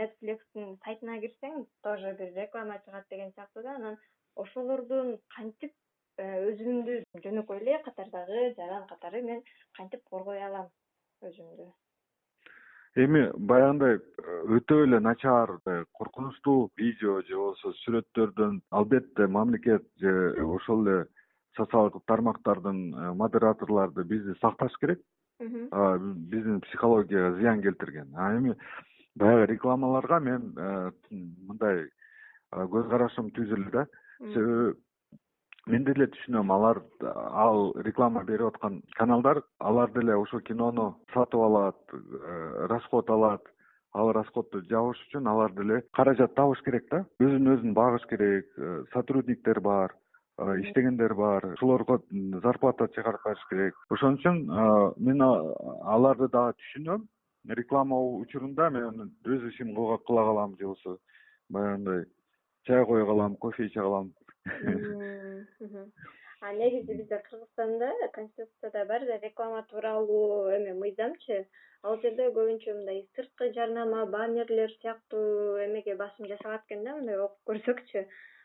netflixтин 0.00 0.76
сайтына 0.84 1.20
кирсең 1.20 1.66
тоже 1.82 2.16
бир 2.18 2.32
реклама 2.40 2.80
чыгат 2.84 3.08
деген 3.10 3.32
сыяктуу 3.32 3.62
да. 3.62 3.76
Анан 3.76 3.98
ошолордон 4.36 5.16
кантип 5.36 5.72
э, 6.18 6.26
өзүмдү 6.50 6.98
жөнөкөй 7.24 7.60
эле 7.60 7.78
катардагы 7.84 8.52
жаран 8.56 8.86
катары 8.88 9.22
мен 9.22 9.42
кантип 9.76 10.02
коргой 10.10 10.42
алам 10.42 10.68
өзүмдү? 11.22 11.68
Эми 13.02 13.24
баягындай 13.36 13.96
э, 13.98 14.38
өтө 14.58 14.82
эле 14.86 15.00
начар 15.00 15.56
э, 15.66 15.84
коркунучтуу 15.98 16.70
видео 16.76 17.20
же 17.22 17.36
болбосо 17.36 17.74
сүрөттөрдөн 17.84 18.60
албетте 18.70 19.26
мамлекет 19.26 19.86
же 20.00 20.12
ошол 20.44 20.86
эле 20.86 21.06
социалдык 21.56 22.04
тармактардын 22.06 23.16
модераторлорду 23.16 24.04
бизди 24.04 24.38
сакташ 24.40 24.76
керек. 24.80 25.00
Биздин 25.40 26.60
психологияга 26.60 27.36
зыян 27.36 27.60
келтирген. 27.62 28.14
А 28.14 28.36
эми 28.36 28.54
баягы 29.16 29.52
рекламаларга 29.52 30.20
мен 30.20 30.54
мындай 31.10 31.88
көз 32.52 32.88
карашым 32.88 33.30
түзүлдү 33.36 33.72
да 33.72 33.86
себеби 34.30 34.72
мен 35.70 35.84
деле 35.86 36.08
түшүнөм 36.10 36.50
алар 36.50 36.80
ал 37.06 37.70
реклама 37.86 38.24
берип 38.26 38.50
аткан 38.50 38.80
каналдар 38.98 39.42
алар 39.60 39.92
деле 39.94 40.16
ошол 40.18 40.40
кинону 40.40 40.88
сатып 41.14 41.40
алат 41.40 41.78
э, 41.94 42.66
расход 42.72 43.10
алат. 43.10 43.42
Ал 43.92 44.08
расходду 44.16 44.62
жабыш 44.70 44.96
үчүн 45.06 45.26
алар 45.28 45.52
деле 45.52 45.82
каражат 45.92 46.34
табыш 46.34 46.62
керек 46.64 46.86
да. 46.90 47.04
Өзүн 47.20 47.50
өзүн 47.54 47.74
багыш 47.76 48.06
керек 48.08 48.46
э, 48.56 48.84
сотрудниктер 48.94 49.60
бар 49.60 49.92
э, 50.38 50.60
иштегендер 50.62 51.14
бар 51.14 51.44
ошолорго 51.52 52.00
зарплата 52.42 52.88
чыгарып 52.96 53.26
бериш 53.26 53.44
керек. 53.50 53.74
Ошон 53.90 54.16
үчүн 54.16 54.40
мен 54.96 55.20
аларды 55.22 56.28
дагы 56.32 56.56
түшүнөм. 56.62 57.06
Реклама 57.48 58.00
учурунда 58.22 58.70
мен 58.70 59.12
өз 59.26 59.46
ишимди 59.50 59.74
кыла 60.06 60.24
калам 60.24 60.56
же 60.56 60.64
болбосо 60.64 60.98
баягындай 61.50 62.04
чай 62.66 62.84
кое 62.86 63.04
калам 63.06 63.36
кофе 63.36 63.66
иче 63.66 63.80
калам. 63.80 64.12
Негизи 66.60 66.92
бизде 66.92 67.18
кыргызстанда 67.18 67.90
конституцияда 68.12 68.84
бар 68.86 69.06
да 69.06 69.18
реклама 69.18 69.62
тууралуу 69.70 70.50
эме 70.56 70.74
мыйзамчы. 70.74 71.46
Ал 71.82 71.96
жерде 72.02 72.28
көбүнчө 72.36 72.74
мындай 72.78 73.06
сырткы 73.14 73.52
жарнама 73.54 74.04
баннерлер 74.06 74.70
сыяктуу 74.80 75.58
эмеге 75.66 75.96
басым 75.96 76.28
жасалат 76.30 76.62
экен 76.66 76.84
да 76.84 76.94
мындай 76.98 77.18
окуп 77.18 77.40
көрсөкчү. 77.50 78.04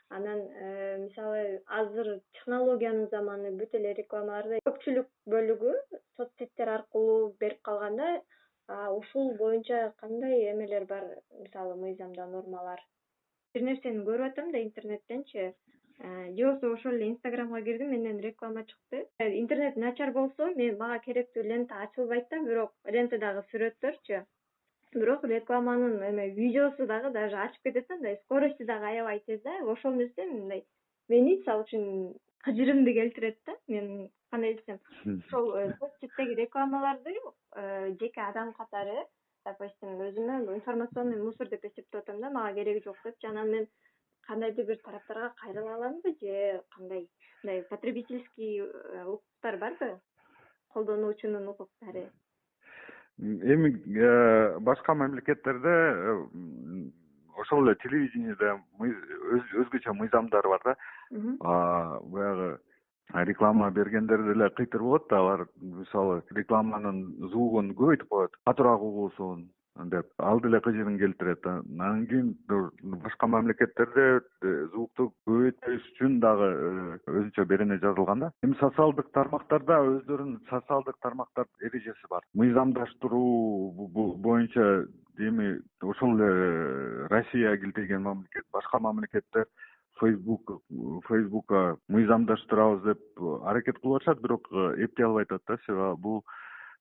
Анан 0.10 0.40
э, 0.40 0.98
мисалы 1.04 1.62
азыр 1.68 2.22
технологиянын 2.38 3.10
заманы 3.12 3.52
бүт 3.60 3.76
эле 3.80 3.94
рекламаларды 3.94 4.62
көпчүлүк 4.68 5.10
бөлүгү 5.34 5.74
соц 6.18 6.30
сеттер 6.40 6.70
аркылуу 6.78 7.34
берип 7.42 7.62
калган 7.70 7.98
да 8.02 8.12
ушул 9.00 9.34
боюнча 9.42 9.94
кандай 10.00 10.52
эмелер 10.54 10.86
бар 10.86 11.04
мисалы 11.42 11.76
мыйзамда 11.84 12.26
нормалар 12.36 12.80
бир 13.58 13.66
нерсени 13.66 14.04
көрүп 14.06 14.32
атам 14.32 14.52
да 14.54 14.60
интернеттенчи 14.62 15.40
э, 15.42 15.54
же 16.38 16.46
болбосо 16.46 16.74
ошол 16.74 16.94
эле 16.94 17.08
инстаграмга 17.10 17.62
кирдим 17.66 17.90
менден 17.92 18.20
реклама 18.20 18.64
чыкты. 18.66 19.08
Э, 19.18 19.30
интернет 19.40 19.76
начар 19.76 20.12
болсо 20.14 20.52
мен 20.56 20.78
мага 20.78 21.00
керектүү 21.06 21.44
лента 21.44 21.82
ачылбайт 21.86 22.30
да 22.30 22.42
бирок 22.46 22.74
лентадагы 22.86 23.42
сүрөттөрчү. 23.52 24.22
Бирок 24.94 25.24
рекламанын 25.24 25.98
эме 26.10 26.30
видеосу 26.38 26.86
дагы 26.86 27.10
даже 27.12 27.36
ачып 27.48 27.64
кетет 27.64 27.88
да 27.88 27.96
мындай 27.96 28.20
скоростью 28.26 28.68
дагы 28.68 28.86
аябай 28.92 29.24
тез 29.26 29.42
да. 29.42 29.58
Ошол 29.66 29.98
нерсе 29.98 30.26
мындай 30.26 30.64
мени 31.10 31.38
мисалы 31.40 31.66
үчүн 31.66 32.14
кыжырымды 32.46 32.94
келтирет 32.94 33.40
да 33.48 33.58
мен 33.68 34.10
кандай 34.30 34.54
десем. 34.54 34.80
Ошол 35.26 35.56
э, 35.56 35.74
соц 35.80 35.98
сеттеги 36.00 36.42
рекламаларды 36.44 37.18
жеке 38.00 38.22
адам 38.22 38.54
катары 38.54 39.08
допустим 39.48 40.02
өзүмө 40.10 40.56
информационный 40.56 41.22
мусор 41.24 41.50
деп 41.50 41.64
эсептеп 41.70 42.02
атам 42.02 42.20
да 42.22 42.30
мага 42.30 42.54
кереги 42.60 42.84
жок 42.86 42.98
депчи 43.06 43.28
анан 43.30 43.52
мен 43.56 43.68
кандайдыр 44.28 44.68
бир 44.68 44.80
тараптарга 44.84 45.34
кайрыла 45.42 45.76
аламбы 45.76 46.16
же 46.22 46.62
кандай 46.76 47.08
мындай 47.44 47.64
потребительский 47.64 48.60
э, 48.60 49.06
укуктар 49.06 49.58
барбы? 49.58 50.00
Колдонуучунун 50.74 51.48
укуктары. 51.48 52.12
Эми 53.20 53.72
э, 53.98 54.60
башка 54.60 54.94
мамлекеттерде 54.94 55.70
э, 55.70 56.26
ошол 57.38 57.68
эле 57.68 57.76
телевидениеде 57.84 58.52
өзгөчө 59.64 59.94
мыйзамдар 59.94 60.48
бар 60.48 60.62
да. 60.66 60.76
Баягы 61.10 62.60
реклама 63.26 63.72
бергендер 63.72 64.24
деле 64.24 64.50
кыйтыр 64.50 64.82
болот 64.82 65.08
да 65.10 65.20
алар 65.20 65.48
мисалы 65.62 66.22
рекламанын 66.32 67.06
звугун 67.32 67.74
көбөйтүп 67.74 68.10
коет 68.10 68.36
катуураак 68.46 68.82
угулсун 68.82 69.48
деп. 69.86 70.08
Ал 70.18 70.40
деле 70.42 70.60
кыжырын 70.60 70.98
келтирет 70.98 71.46
анан 71.46 72.06
кийин 72.08 72.36
башка 72.84 73.28
мамлекеттерде 73.28 74.22
э, 74.42 74.66
звукту 74.72 75.12
көбөйтпөш 75.28 75.90
үчүн 75.94 76.20
дагы 76.20 76.48
э, 76.48 76.98
өзүнчө 77.08 77.46
берене 77.46 77.78
жазылган 77.84 78.20
да. 78.20 78.32
Эми 78.44 78.58
социалдык 78.60 79.12
тармактарда 79.14 79.80
өздөрүнүн 79.92 80.42
социалдык 80.50 80.98
тармактар 81.02 81.46
эрежеси 81.62 82.10
бар. 82.10 82.26
Мыйзамдаштыруу 82.34 83.88
боюнча 84.18 84.88
эми 85.18 85.60
ошол 85.82 86.18
эле 86.18 86.32
э, 86.32 87.08
россия 87.10 87.58
килтейген 87.58 88.02
мамлекет 88.02 88.46
башка 88.52 88.80
мамлекеттер 88.80 89.46
фейсбук 90.00 90.62
фейсбукка 91.08 91.78
мыйзамдаштырабыз 91.90 92.84
деп 92.84 93.24
аракет 93.44 93.80
кылып 93.82 94.02
атышат 94.02 94.22
бирок 94.22 94.48
э, 94.52 94.84
эптей 94.86 95.06
албай 95.06 95.24
атат 95.24 95.42
да 95.48 95.58
себеби 95.66 96.02
бул 96.02 96.24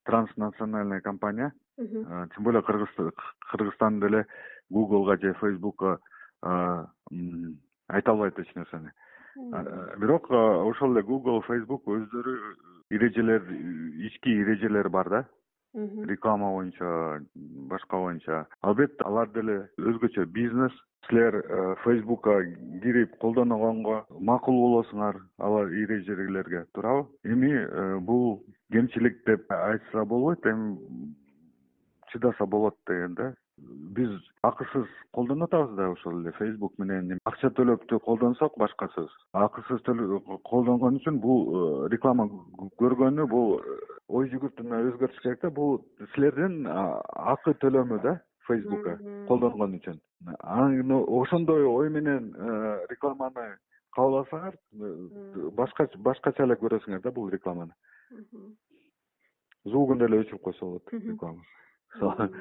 транснациональный 0.04 1.00
компания. 1.00 1.52
Э, 1.78 2.26
тем 2.34 2.44
более 2.44 2.62
кыргызстан 2.62 4.00
деле 4.00 4.26
гуглга 4.70 5.18
же 5.18 5.34
фейсбукка 5.34 5.98
э, 6.42 6.84
айта 7.88 8.10
албайт 8.10 8.38
эч 8.38 8.54
нерсени. 8.54 8.92
Бирок 9.98 10.30
ошол 10.30 10.92
эле 10.92 11.02
гугл 11.02 11.42
фейсбук 11.42 11.86
өздөрү 11.86 12.36
эрежелер 12.90 13.42
ички 14.08 14.30
эрежелери 14.42 14.88
бар 14.88 15.08
да 15.08 15.24
реклама 15.76 16.50
боюнча 16.52 17.20
башка 17.34 17.96
боюнча. 17.96 18.46
Албетте 18.62 19.04
алар 19.04 19.28
деле 19.34 19.68
өзгөчө 19.78 20.26
бизнес 20.26 20.72
силер 21.08 21.36
э, 21.36 21.74
фейсбукка 21.84 22.42
кирип 22.82 23.16
колдоногонго 23.20 24.04
макул 24.20 24.58
болосуңар 24.62 25.20
ал 25.38 25.58
эрежелерге 25.68 26.64
туурабы 26.74 27.08
эми 27.24 27.52
э, 27.52 27.98
бул 28.00 28.42
кемчилик 28.72 29.22
деп 29.26 29.52
айтса 29.52 30.04
болбойт 30.04 30.46
эми 30.46 31.14
чыдаса 32.12 32.46
болот 32.46 32.76
деген 32.88 33.14
да 33.14 33.34
биз 33.58 34.10
акысыз 34.44 34.88
колдонуп 35.16 35.48
атабыз 35.48 35.76
да 35.76 35.88
ошол 35.90 36.20
эле 36.20 36.32
фейсбук 36.36 36.74
менен 36.78 37.18
акча 37.24 37.48
төлөп 37.56 37.86
колдонсок 38.04 38.56
башка 38.60 38.88
сөз 38.94 39.12
акысыз 39.32 39.80
колдонгон 40.44 40.98
үчүн 41.00 41.20
бул 41.20 41.46
э, 41.46 41.88
реклама 41.94 42.28
көргөнү 42.82 43.26
бул 43.30 43.60
ой 44.08 44.28
жүгүртүүнү 44.32 44.82
өзгөртүш 44.90 45.22
керек 45.22 45.40
да. 45.42 45.50
Бул 45.50 45.80
силердин 46.14 46.66
акы 46.68 47.56
төлөмү 47.62 48.02
да 48.02 48.18
фейсбукка 48.46 48.98
колдонгон 49.28 49.78
үчүн. 49.80 50.00
Анан 50.42 50.92
ошондой 51.22 51.64
ой 51.64 51.88
менен 51.90 52.34
э, 52.36 52.86
рекламаны 52.90 53.56
кабыл 53.96 54.20
алсаңар 54.20 54.54
э, 54.54 55.50
башка 55.56 55.88
башкача 55.96 56.44
эле 56.44 56.60
көрөсүңөр 56.60 57.02
да 57.02 57.10
бул 57.10 57.32
рекламаны. 57.32 57.72
Звугун 59.64 59.98
деле 59.98 60.20
өчүрүп 60.26 60.44
койсо 60.44 60.66
болот 60.66 60.92
реклама 60.92 62.36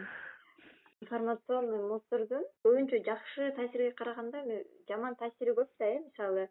информационный 1.06 1.82
мусордун 1.90 2.46
көбүнчө 2.66 3.02
жакшы 3.10 3.52
таасирге 3.58 3.92
караганда 4.00 4.42
жаман 4.90 5.18
таасири 5.20 5.54
көп 5.60 5.70
да 5.80 5.92
э 5.96 6.00
мисалы 6.06 6.48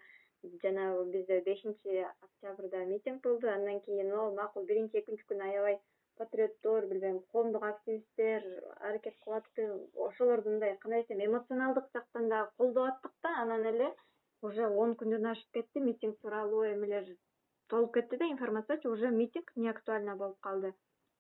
жанагы 0.63 1.05
бизде 1.17 1.41
бешинчи 1.49 2.05
октябрда 2.05 2.85
митинг 2.93 3.23
болду 3.27 3.51
андан 3.55 3.81
кийин 3.87 4.15
макул 4.39 4.67
биринчи 4.71 5.01
экинчи 5.01 5.27
күнү 5.31 5.49
аябай 5.49 5.79
патриоттор 6.19 6.87
билбейм 6.91 7.19
коомдук 7.33 7.65
активисттер 7.71 8.47
аракет 8.77 9.17
кылып 9.25 9.39
атты 9.43 9.69
ошолорду 10.09 10.51
мындай 10.55 10.77
кандай 10.85 11.03
десем 11.03 11.25
эмоционалдык 11.27 11.91
жактан 11.99 12.29
дагы 12.29 12.51
колдоп 12.59 12.89
аттык 12.93 13.13
да 13.23 13.35
анан 13.43 13.67
эле 13.73 13.91
уже 14.43 14.69
он 14.85 14.95
күндөн 15.01 15.31
ашып 15.33 15.51
кетти 15.59 15.85
митинг 15.89 16.21
тууралуу 16.21 16.65
эмелер 16.73 17.11
толуп 17.69 17.95
кетти 17.95 18.17
да 18.23 18.31
информациячы 18.31 18.89
уже 18.89 19.11
митинг 19.21 19.53
неактуально 19.57 20.17
болуп 20.17 20.39
калды. 20.41 20.75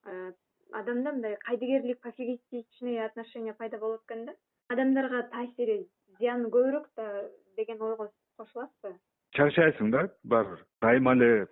Э, 0.04 0.32
адамда 0.72 1.12
мындай 1.12 1.36
кайдыгерлик 1.46 2.00
пофигистичный 2.00 3.04
отношение 3.04 3.54
пайда 3.54 3.78
болот 3.78 4.02
экен 4.08 4.26
да. 4.26 4.34
Адамдарга 4.68 5.28
таасири 5.30 5.88
зыяны 6.18 6.48
көбүрөөк 6.48 6.86
да 6.96 7.28
деген 7.56 7.82
ойго 7.82 8.10
кошуласызбы? 8.38 8.96
Чарчайсың 9.34 9.90
да 9.90 10.08
баары 10.24 10.56
бир 10.56 10.64
дайыма 10.80 11.12
эле 11.14 11.46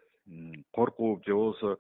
коркуп 0.73 1.27
же 1.27 1.35
болбосо 1.35 1.77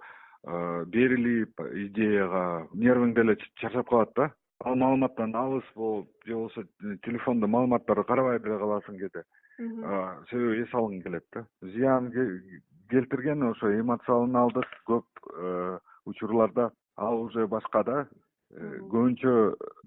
берилип 0.92 1.60
идеяга 1.60 2.68
нервиң 2.74 3.14
деле 3.14 3.36
чарчап 3.60 3.88
калат 3.88 4.12
да. 4.16 4.30
Ал 4.64 4.76
маалыматтан 4.76 5.34
алыс 5.34 5.64
болуп 5.74 6.10
же 6.26 6.34
болбосо 6.34 6.66
телефондо 7.06 7.46
маалыматтарды 7.46 8.04
карабай 8.04 8.38
деле 8.40 8.58
каласың 8.58 8.98
кээде 8.98 9.24
себеби 10.30 10.62
эс 10.62 10.74
алгың 10.74 11.02
келет 11.02 11.24
да. 11.32 11.46
Зыян 11.62 12.12
келтирген 12.90 13.42
ошо 13.50 13.72
эмоционалдык 13.80 14.68
көп 14.86 15.06
учурларда 16.04 16.70
ал 16.96 17.22
уже 17.22 17.46
башка 17.46 17.82
да 17.84 17.96
э, 18.02 18.78
көбүнчө 18.92 19.32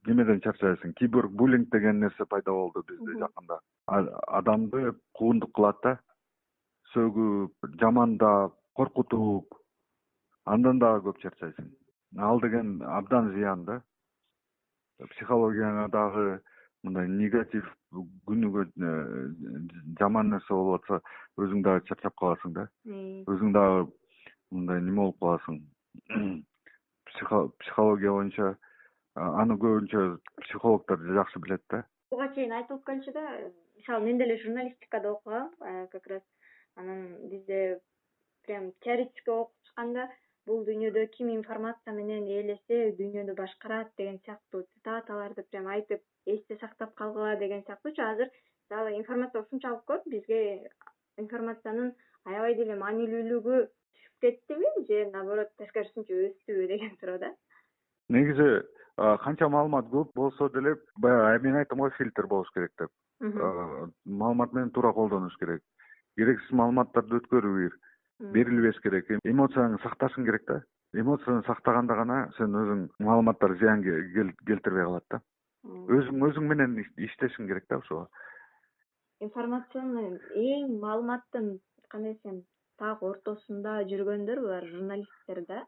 немеден 0.07 0.41
чарчайсың 0.41 0.95
кибербуллинг 1.00 1.69
деген 1.71 2.00
нерсе 2.00 2.25
пайда 2.25 2.51
болду 2.51 2.83
бизде 2.88 3.19
жакында. 3.19 3.59
Адамды 3.88 4.93
куундук 5.13 5.53
кылат 5.53 5.81
да 5.83 5.97
сөгүп 6.93 7.69
жамандап 7.81 8.55
коркутуп 8.74 9.53
андан 10.45 10.79
дагы 10.79 11.09
көп 11.09 11.21
чарчайсың 11.21 11.69
ал 12.17 12.41
деген 12.41 12.81
абдан 12.81 13.31
зыян 13.33 13.65
да. 13.65 13.81
Психологияңа 15.12 15.89
дагы 15.91 16.39
мындай 16.83 17.07
негатив 17.09 17.65
күнүгө 18.29 18.65
э, 18.65 18.91
жаман 20.00 20.29
нерсе 20.33 20.53
болуп 20.53 20.81
атса 20.81 21.01
өзүң 21.38 21.63
дагы 21.65 21.85
чарчап 21.89 22.15
каласың 22.21 22.53
да. 22.57 22.67
Өзүң 22.88 23.53
дагы 23.53 23.88
мындай 24.51 24.81
неме 24.81 25.01
болуп 25.03 25.19
каласың 25.19 25.62
психология 27.15 28.12
боюнча 28.12 28.55
аны 29.15 29.55
көбүнчө 29.55 30.19
психологдор 30.43 31.00
жакшы 31.17 31.39
билет 31.39 31.63
да. 31.69 31.84
Буга 32.12 32.27
чейин 32.36 32.51
айтылып 32.51 32.84
келчү 32.86 33.13
да 33.15 33.25
мисалы 33.77 34.05
мен 34.05 34.17
деле 34.17 34.38
журналистикада 34.43 35.12
окугам 35.12 35.51
как 35.91 36.07
раз 36.07 36.22
анан 36.75 37.29
бизде 37.29 37.79
прям 38.45 38.72
теоретический 38.84 39.34
окутушканда 39.34 40.10
бул 40.45 40.65
дүйнөдө 40.65 41.07
ким 41.17 41.31
информация 41.34 41.93
менен 41.93 42.27
ээлесе 42.27 42.91
дүйнөдү 43.00 43.34
башкарат 43.39 43.93
деген 43.98 44.19
сыяктуу 44.25 44.62
цитаталарды 44.74 45.45
прям 45.50 45.67
айтып 45.67 46.03
эсте 46.25 46.57
сактап 46.62 46.93
калгыла 46.95 47.36
деген 47.36 47.63
сыяктуучу. 47.63 48.03
Азыр 48.03 48.29
мисалы 48.69 48.98
информация 48.98 49.41
ушунчалык 49.41 49.84
көп 49.89 50.05
бизге 50.05 50.69
информациянын 51.17 51.95
аябай 52.29 52.55
деле 52.58 52.75
маанилүүлүгү 52.79 53.58
түшүп 53.65 54.25
кеттиби 54.25 54.72
же 54.89 55.01
наоборот 55.13 55.51
тескерисинче 55.62 56.17
өстүбү 56.29 56.67
деген 56.72 56.96
суроо 57.00 57.17
да? 57.22 57.32
Негизи 58.10 58.50
канча 59.24 59.50
маалымат 59.50 59.89
көп 59.94 60.13
болсо 60.15 60.50
деле 60.53 60.75
баягы 61.01 61.44
мен 61.48 61.60
айттым 61.62 61.84
го 61.84 61.89
фильтр 61.98 62.27
болуш 62.27 62.50
керек 62.53 62.72
деп. 62.79 62.91
Маалымат 64.05 64.53
менен 64.53 64.72
туура 64.72 64.94
колдонуш 64.94 65.38
керек. 65.39 65.62
Керексиз 66.17 66.51
маалыматтарды 66.51 67.20
өткөрүү 67.22 67.55
керек 67.58 67.79
берилбеш 68.34 68.79
керек. 68.82 69.10
Эмоцияңды 69.24 69.82
сакташың 69.84 70.25
керек 70.25 70.46
да. 70.48 70.62
Эмоцияны 70.94 71.44
сактаганда 71.46 71.96
гана 71.96 72.20
сен 72.38 72.55
өзүң 72.55 72.86
маалыматтар 73.00 73.58
зыян 73.60 73.84
келтирбей 73.84 74.86
калат 74.88 75.03
да. 75.12 75.20
Өзүң 75.65 76.24
өзүң 76.29 76.48
менен 76.48 76.79
иштешиң 76.96 77.50
керек 77.50 77.67
да 77.70 77.82
ошого 77.82 78.08
информационный 79.24 80.20
эң 80.36 80.75
маалыматтын 80.82 81.55
кандай 81.89 82.13
десем 82.15 82.43
так 82.82 83.04
ортосунда 83.10 83.78
жүргөндөр 83.91 84.41
булар 84.45 84.67
журналисттер 84.71 85.41
да. 85.50 85.65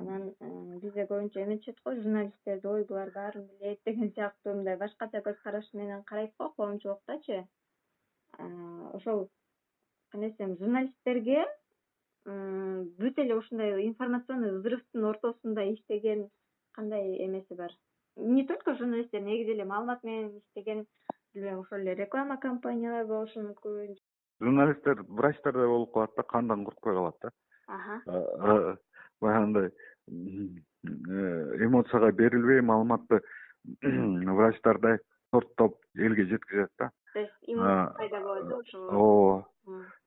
Анан 0.00 0.28
э, 0.38 0.48
бизде 0.82 1.04
көбүнчө 1.10 1.42
эметишет 1.42 1.80
го 1.84 1.94
журналисттерди 1.96 2.68
ой 2.70 2.84
булар 2.90 3.10
баарын 3.14 3.48
билет 3.48 3.80
деген 3.86 4.12
сыяктуу 4.14 4.54
мындай 4.58 4.78
башкача 4.82 5.22
көз 5.26 5.40
караш 5.44 5.72
менен 5.74 6.04
карайт 6.10 6.32
го 6.38 6.50
коомчулуктачы. 6.56 7.40
Э, 8.38 8.46
ошол 8.94 9.28
кандай 10.12 10.30
десем 10.30 10.56
журналисттерге 10.60 11.46
бүт 12.24 13.18
эле 13.18 13.36
ушундай 13.36 13.86
информационный 13.86 14.52
взрывдын 14.58 15.04
ортосунда 15.10 15.64
иштеген 15.72 16.28
кандай 16.72 17.16
эмеси 17.26 17.54
бар? 17.54 17.72
Не 18.16 18.46
только 18.46 18.74
журналисттер 18.74 19.22
негизи 19.22 19.52
эле 19.52 19.64
маалымат 19.64 20.04
менен 20.04 20.38
иштеген 20.38 20.86
билбейм 21.34 21.60
ошол 21.60 21.78
эле 21.78 21.94
реклама 21.94 22.36
компаниялар 22.38 23.06
болушу 23.06 23.40
мүмкүн 23.40 23.96
журналисттер 24.40 25.02
врачтардай 25.08 25.66
болуп 25.66 25.92
калат 25.94 26.10
да 26.16 26.22
кандан 26.22 26.64
куркпай 26.64 26.94
калат 26.94 27.16
да. 27.22 28.76
Баягындай 29.20 29.68
э, 29.68 29.72
эмоцияга 31.64 32.12
берилбей 32.12 32.60
маалыматты 32.60 33.20
врачтардай 33.82 34.98
сорттоп 35.30 35.76
элге 35.94 36.26
жеткизет 36.26 36.70
да. 36.78 36.90
То 37.12 37.20
есть 37.20 37.32
иммундук 37.46 37.96
пайда 37.96 38.20
болот 38.20 38.52
ошого 38.52 39.46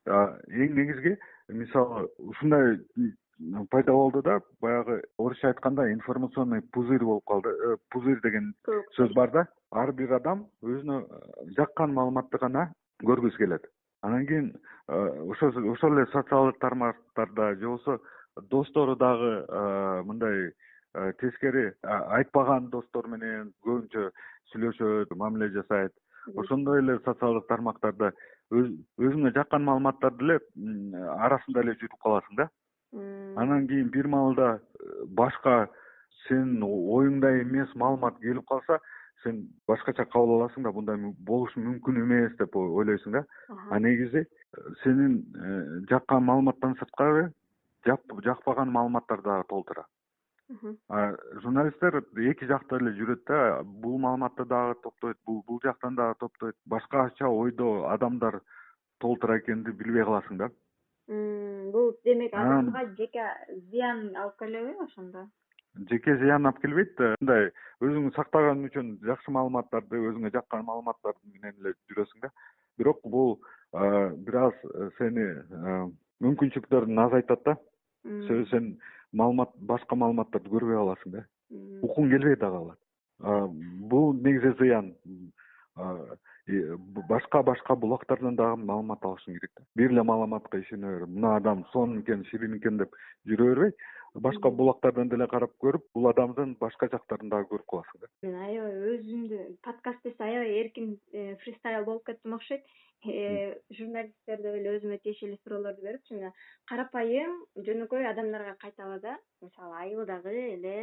ооба 0.06 0.40
эң 0.48 0.74
негизги 0.80 1.18
мисалы 1.50 2.08
ушундай 2.18 2.80
пайда 3.70 3.92
болду 3.92 4.22
да 4.22 4.40
баягы 4.62 5.04
орусча 5.18 5.50
айтканда 5.50 5.92
информационный 5.94 6.62
пузырь 6.62 7.04
болуп 7.04 7.26
калды 7.26 7.50
э, 7.50 7.78
пузырь 7.90 8.22
деген 8.22 8.54
сөз 8.98 9.14
бар 9.14 9.32
да. 9.32 9.48
Ар 9.72 9.92
бир 9.92 10.14
адам 10.14 10.48
өзүнө 10.62 11.00
э, 11.02 11.52
жаккан 11.58 11.94
маалыматты 11.94 12.38
гана 12.38 12.72
көргүсү 13.04 13.38
келет 13.38 13.66
анан 14.04 14.28
кийин 14.28 14.52
э, 14.88 14.96
ошол 15.32 15.98
эле 15.98 16.06
социалдык 16.12 16.60
тармактарда 16.60 17.56
же 17.56 17.68
болбосо 17.68 18.00
достору 18.50 18.96
дагы 18.96 19.46
мындай 20.06 20.52
тескери 21.20 21.74
айтпаган 21.84 22.70
достор 22.70 23.08
менен 23.08 23.52
көбүнчө 23.66 24.10
сүйлөшөт 24.52 25.14
мамиле 25.18 25.50
жасайт. 25.54 25.94
Ошондой 26.38 26.82
эле 26.82 27.00
социалдык 27.06 27.48
тармактарда 27.50 28.12
өзүңө 28.54 29.34
жаккан 29.36 29.66
маалыматтарды 29.68 30.28
эле 30.28 30.38
арасында 31.18 31.64
эле 31.64 31.76
жүрүп 31.82 32.00
каласың 32.06 32.40
да. 32.42 32.50
Анан 33.42 33.68
кийин 33.68 33.90
бир 33.90 34.08
маалда 34.08 34.50
э, 34.56 35.06
башка 35.20 35.68
сенин 36.28 36.64
оюңдай 36.64 37.42
эмес 37.42 37.74
маалымат 37.76 38.20
келип 38.22 38.46
калса 38.48 38.80
сен 39.24 39.42
башкача 39.68 40.06
кабыл 40.06 40.36
аласың 40.38 40.68
да 40.68 40.72
мындай 40.76 40.98
болушу 41.30 41.64
мүмкүн 41.64 42.04
эмес 42.04 42.36
деп 42.40 42.56
ойлойсуң 42.56 43.20
да. 43.20 43.26
А 43.70 43.80
негизи 43.80 44.26
э, 44.26 44.28
сенин 44.84 45.24
э, 45.36 45.82
жаккан 45.90 46.24
маалыматтан 46.24 46.78
сырткары 46.80 47.32
жакпаган 47.86 48.72
маалыматтар 48.72 49.22
дагы 49.22 49.50
толтура 49.50 49.88
журналисттер 51.42 52.04
эки 52.30 52.46
жакта 52.46 52.78
эле 52.78 52.92
жүрөт 52.98 53.24
да 53.28 53.64
бул 53.64 53.98
маалыматты 53.98 54.46
дагы 54.46 54.76
топтойт 54.84 55.18
бул 55.26 55.60
жактан 55.64 55.96
дагы 55.96 56.16
топтойт 56.20 56.56
башкача 56.66 57.28
ойдо 57.28 57.88
адамдар 57.90 58.42
толтура 59.00 59.40
экенин 59.40 59.64
билбей 59.64 60.04
каласың 60.04 60.38
да. 60.38 60.50
Бул 61.08 61.94
демек 62.04 62.34
адамга 62.34 62.86
жеке 62.98 63.26
зыян 63.72 64.16
алып 64.16 64.38
келеби 64.40 64.76
ошондо 64.84 65.28
жеке 65.90 66.18
зыян 66.22 66.46
алып 66.46 66.62
келбейт 66.62 67.00
мындай 67.22 67.50
өзүң 67.84 68.12
сактаган 68.16 68.64
үчүн 68.68 68.96
жакшы 69.08 69.34
маалыматтарды 69.34 70.02
өзүңө 70.10 70.32
жаккан 70.36 70.66
маалыматтар 70.68 71.16
менен 71.34 71.56
эле 71.60 71.74
жүрөсүң 71.92 72.26
да. 72.26 72.32
Бирок 72.78 73.02
бул 73.04 73.40
бир 73.74 74.40
аз 74.48 74.66
э, 74.70 74.90
сени 74.98 75.26
мүмкүнчүлүктөрүн 76.24 77.06
азайтат 77.06 77.44
да. 77.46 77.58
Себеби 78.04 78.50
сен 78.52 78.74
маалымат 79.12 79.54
башка 79.58 79.96
маалыматтарды 79.96 80.54
көрбөй 80.54 80.78
каласың 80.78 81.18
да. 81.18 81.26
Укуң 81.82 82.12
келбей 82.14 82.38
дагы 82.38 82.62
калат 82.62 82.80
бул 83.90 84.14
негизи 84.14 84.54
зыян. 84.60 84.94
Башка 87.10 87.42
башка 87.44 87.76
булактардан 87.76 88.36
дагы 88.36 88.62
маалымат 88.62 89.06
алышың 89.06 89.40
керек 89.40 89.52
да. 89.58 89.66
Бир 89.76 89.92
эле 89.92 90.04
маалыматка 90.04 90.60
ишене 90.60 90.98
берип 90.98 91.10
мына 91.10 91.36
адам 91.38 91.66
сонун 91.72 92.02
экен 92.02 92.26
ширин 92.30 92.58
экен 92.58 92.78
деп 92.78 92.96
жүрө 93.26 93.54
бербей 93.54 93.72
башка 94.16 94.50
булактардан 94.50 95.10
деле 95.10 95.28
карап 95.28 95.54
көрүп 95.64 95.86
бул 95.96 96.08
адамдын 96.10 96.56
башка 96.60 96.88
жактарын 96.92 97.30
дагы 97.30 97.50
көрүп 97.54 97.68
каласың 97.74 98.02
да. 98.02 98.10
Мен 98.22 98.36
аябай 98.46 98.76
өзүмдү 98.94 99.40
подкаст 99.66 100.04
десе 100.04 100.24
аябай 100.24 100.58
эркин 100.62 100.98
э, 101.14 101.36
фристайл 101.44 101.86
болуп 101.86 102.06
кеттим 102.06 102.36
окшойт. 102.38 102.66
Э, 103.04 103.58
журналисттер 103.76 104.40
деп 104.44 104.54
эле 104.56 104.78
өзүмө 104.78 104.98
тиешелүү 105.04 105.40
суроолорду 105.44 105.84
берипчи 105.84 106.16
мына 106.16 106.30
карапайым 106.72 107.34
жөнөкөй 107.68 108.06
адамдарга 108.08 108.54
кайталы 108.62 109.00
да 109.04 109.18
мисалы 109.42 109.76
айылдагы 109.82 110.36
эле 110.54 110.76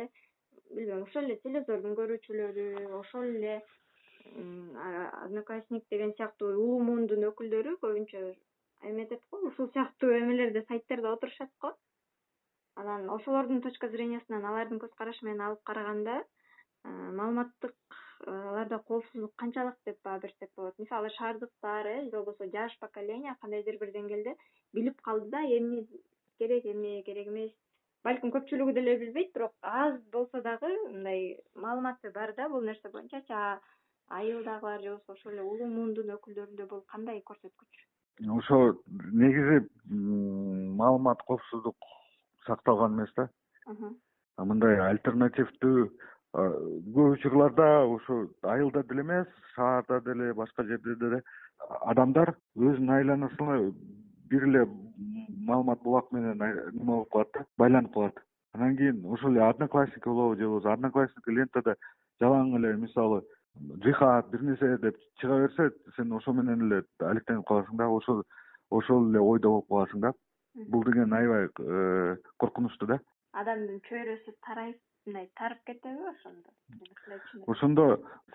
билбейм 0.75 1.07
ошол 1.07 1.25
эле 1.25 1.39
телевизордун 1.45 1.97
көрүүчүлөрү 1.97 2.67
ошол 2.99 3.31
эле 3.39 3.63
одноклассник 5.25 5.87
деген 5.91 6.13
сыяктуу 6.19 6.51
улуу 6.53 6.83
муундун 6.91 7.25
өкүлдөрү 7.31 7.79
көбүнчө 7.87 8.21
эметет 8.91 9.25
го 9.31 9.41
ушул 9.49 9.71
сыяктуу 9.73 10.13
эмелерде 10.19 10.67
сайттерде 10.69 11.09
отурушат 11.09 11.51
го 11.65 11.73
анан 12.77 13.09
ошолордун 13.11 13.63
точка 13.63 13.89
зрениясынан 13.89 14.45
алардын 14.45 14.81
көз 14.83 14.93
карашы 14.97 15.25
менен 15.27 15.41
алып 15.49 15.63
караганда 15.65 16.23
маалыматтык 16.85 17.75
аларда 18.27 18.79
коопсуздук 18.79 19.35
канчалык 19.37 19.77
деп 19.87 19.99
баа 20.05 20.19
берсек 20.19 20.51
болот. 20.57 20.79
Мисалы 20.79 21.11
шаардыктар 21.11 21.87
э 21.87 22.05
же 22.05 22.11
болбосо 22.11 22.47
жаш 22.53 22.79
поколение 22.79 23.35
кандайдыр 23.41 23.79
бир 23.79 23.93
деңгээлде 23.93 24.35
билип 24.73 25.01
калды 25.03 25.31
да 25.31 25.41
эмне 25.43 25.87
керек 26.39 26.65
эмне 26.65 27.03
керек 27.03 27.29
эмес. 27.29 27.53
Балким 28.05 28.31
көпчүлүгү 28.31 28.73
деле 28.73 28.97
билбейт 28.99 29.33
бирок 29.35 29.53
аз 29.63 30.01
болсо 30.13 30.43
дагы 30.43 30.69
мындай 30.89 31.39
маалыматы 31.55 32.11
бар 32.13 32.35
да 32.37 32.49
бул 32.49 32.61
нерсе 32.61 32.89
боюнчачы 32.89 33.61
айылдагылар 34.09 34.81
же 34.83 34.91
болбосо 34.91 35.13
ошол 35.13 35.33
эле 35.33 35.43
улуу 35.43 35.67
муундун 35.67 36.13
өкүлдөрүндө 36.17 36.67
бул 36.67 36.85
кандай 36.93 37.23
көрсөткүч? 37.23 37.87
Ошо 38.29 38.77
негизи 39.13 39.67
маалымат 40.81 41.23
коопсуздук 41.23 41.77
сакталган 42.47 42.95
эмес 42.99 43.13
да. 43.17 43.29
Мындай 44.39 44.79
альтернативдүү 44.81 45.89
көп 46.33 47.17
учурларда 47.17 47.87
ушу 47.87 48.31
айылда 48.43 48.83
деле 48.89 49.03
эмес 49.03 49.27
шаарда 49.55 50.01
деле 50.01 50.33
башка 50.35 50.65
жерде 50.65 50.95
деле 51.01 51.23
адамдар 51.93 52.35
өзүнүн 52.57 52.95
айланасына 52.97 53.73
бир 54.31 54.47
эле 54.49 54.65
маалымат 55.47 55.83
булак 55.83 56.13
менен 56.13 56.39
неме 56.39 56.85
болуп 56.85 57.11
калат 57.13 57.33
да 57.35 57.45
байланып 57.59 57.95
калат. 57.95 58.21
Анан 58.55 58.77
кийин 58.77 59.05
ошол 59.05 59.31
эле 59.31 59.43
одноклассники 59.43 60.09
болобу 60.09 60.37
же 60.37 60.47
болбосо 60.47 60.73
одноклассники 60.73 61.31
лентада 61.31 61.77
жалаң 62.21 62.57
эле 62.59 62.77
мисалы 62.77 63.23
жихад 63.85 64.31
бир 64.31 64.43
нерсе 64.43 64.77
деп 64.79 64.97
чыга 65.21 65.39
берсе 65.43 65.71
сен 65.97 66.13
ошо 66.13 66.33
менен 66.33 66.67
эле 66.67 66.83
алектенип 67.01 67.47
каласың 67.49 67.77
да 67.77 67.89
ошол 67.89 68.23
ошол 68.71 69.11
эле 69.11 69.21
ойдо 69.21 69.49
болуп 69.49 69.69
каласың 69.69 70.01
да 70.01 70.13
бул 70.55 70.85
деген 70.85 71.13
аябай 71.15 71.49
э, 71.59 72.17
коркунучтуу 72.39 72.89
да. 72.89 72.99
Адамдын 73.33 73.81
чөйрөсү 73.87 74.35
тарайып 74.47 74.79
мындай 75.07 75.29
тарып 75.39 75.63
кетеби 75.67 76.09
ошондо? 76.11 76.51
Ошондо 77.47 77.85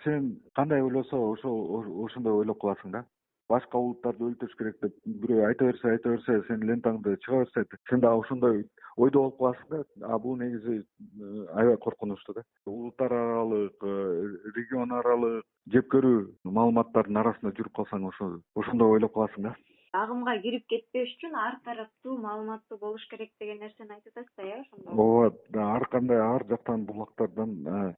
сен 0.04 0.40
кандай 0.56 0.82
ойлосо 0.82 1.18
ошол 1.32 2.06
ошондой 2.06 2.34
ойлоп 2.34 2.62
каласың 2.62 2.92
да? 2.92 3.06
Башка 3.50 3.78
улуттарды 3.78 4.26
өлтүрүш 4.26 4.56
керек 4.58 4.80
деп 4.82 4.96
бирөө 5.06 5.46
айта 5.50 5.68
берсе 5.70 5.92
айта 5.92 6.16
берсе 6.16 6.40
сенин 6.48 6.72
лентаңда 6.72 7.18
чыга 7.26 7.44
берсе 7.44 7.66
сен 7.90 8.02
дагы 8.02 8.24
ошондой 8.24 8.64
ойдо 8.98 9.20
болуп 9.20 9.38
каласың 9.38 9.70
да? 9.70 9.84
А 10.08 10.18
бул 10.18 10.38
негизи 10.38 10.80
э, 10.80 11.46
аябай 11.54 11.78
коркунучтуу 11.78 12.36
да. 12.36 12.44
Улуттар 12.66 13.14
аралык 13.14 13.84
э, 13.84 14.34
регион 14.56 14.92
аралык 14.92 15.46
жеп 15.68 15.92
көрүү 15.94 16.26
маалыматтардын 16.44 17.22
арасында 17.22 17.54
жүрүп 17.60 17.76
калсаң 17.82 18.10
ошо 18.10 18.32
ошондой 18.56 18.98
ойлоп 18.98 19.14
каласың 19.14 19.50
да 19.50 19.56
агымга 20.02 20.38
кирип 20.42 20.66
кетпеш 20.72 21.14
үчүн 21.16 21.36
ар 21.36 21.60
тараптуу 21.66 22.18
маалыматтуу 22.18 22.78
болуш 22.80 23.06
керек 23.12 23.32
деген 23.40 23.60
нерсени 23.60 23.96
айтып 23.96 24.18
атасыз 24.18 24.36
да 24.38 24.44
э 24.44 24.60
ошондо 24.62 25.02
ооба 25.04 25.66
ар 25.76 25.88
кандай 25.90 26.20
ар 26.20 26.46
жактан 26.50 26.86
булактардан 26.86 27.56
э, 27.68 27.94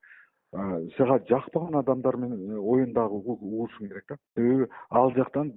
сага 0.98 1.20
жакпаган 1.30 1.76
адамдар 1.76 2.16
менен 2.18 2.58
оюн 2.60 2.94
дагы 2.94 3.20
угушуң 3.20 3.90
керек 3.90 4.06
да. 4.10 4.18
Себеби 4.36 4.68
ал 4.90 5.12
жактан 5.12 5.54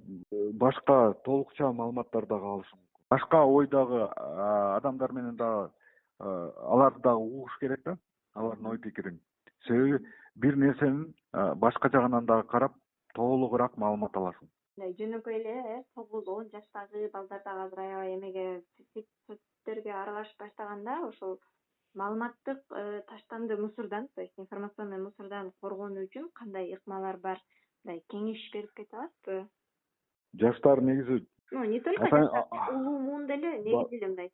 башка 0.53 1.13
толукча 1.25 1.71
маалыматтар 1.71 2.25
дагы 2.25 2.45
алышың 2.45 2.77
мүмкүн. 2.77 3.07
Башка 3.09 3.43
ойдогу 3.45 4.07
адамдар 4.77 5.11
менен 5.11 5.35
дагы 5.35 5.69
аларды 6.19 7.01
дагы 7.01 7.21
угуш 7.21 7.57
керек 7.59 7.83
да. 7.85 7.97
Алардын 8.35 8.67
ой 8.67 8.77
пикирин. 8.79 9.19
Себеби 9.67 10.03
бир 10.35 10.55
нерсенин 10.57 11.13
башка 11.55 11.89
жагынан 11.89 12.25
дагы 12.25 12.47
карап 12.47 12.73
толугураак 13.15 13.77
маалымат 13.77 14.15
аласың 14.15 14.47
мындай 14.81 14.95
жөнөкөй 14.97 15.35
эле 15.37 15.53
э 15.71 15.83
тогуз 15.95 16.27
он 16.27 16.49
жаштагы 16.49 17.09
балдар 17.13 17.41
дагы 17.45 17.65
азыр 17.65 17.79
аябай 17.79 18.15
эмеге 18.15 18.63
соцсеттерге 19.27 19.93
аралашып 19.93 20.39
баштаганда 20.39 20.95
ошол 21.07 21.37
маалыматтык 21.93 22.59
э, 22.71 23.01
таштанды 23.07 23.57
мусордон 23.57 24.07
то 24.15 24.21
есть 24.21 24.33
информационный 24.39 24.97
мусордон 24.97 25.51
коргонуу 25.61 26.05
үчүн 26.05 26.31
кандай 26.33 26.73
ыкмалар 26.73 27.17
бар? 27.17 27.37
Мындай 27.83 28.01
кеңеш 28.09 28.41
берип 28.53 28.73
кете 28.73 28.97
аласызбы? 28.97 29.49
Жаштар 30.33 30.81
негизи 30.81 31.27
ну 31.51 31.63
не 31.63 31.79
только 31.79 32.01
жаштар 32.01 32.73
улуу 32.73 32.97
муун 32.99 33.27
деле 33.27 33.59
негизи 33.61 33.97
эле 33.97 34.07
мындай. 34.07 34.31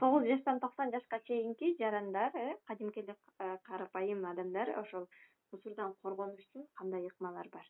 Тогуз 0.00 0.26
жаштан 0.26 0.58
токсон 0.60 0.90
жашка 0.90 1.20
чейинки 1.20 1.76
жарандар 1.78 2.34
э 2.34 2.56
кадимки 2.66 2.98
эле 2.98 3.14
карапайым 3.62 4.26
адамдар 4.26 4.76
ошол 4.80 5.06
мусордон 5.52 5.94
коргонуу 6.02 6.34
үчүн 6.34 6.66
кандай 6.74 7.06
ыкмалар 7.06 7.48
бар? 7.52 7.66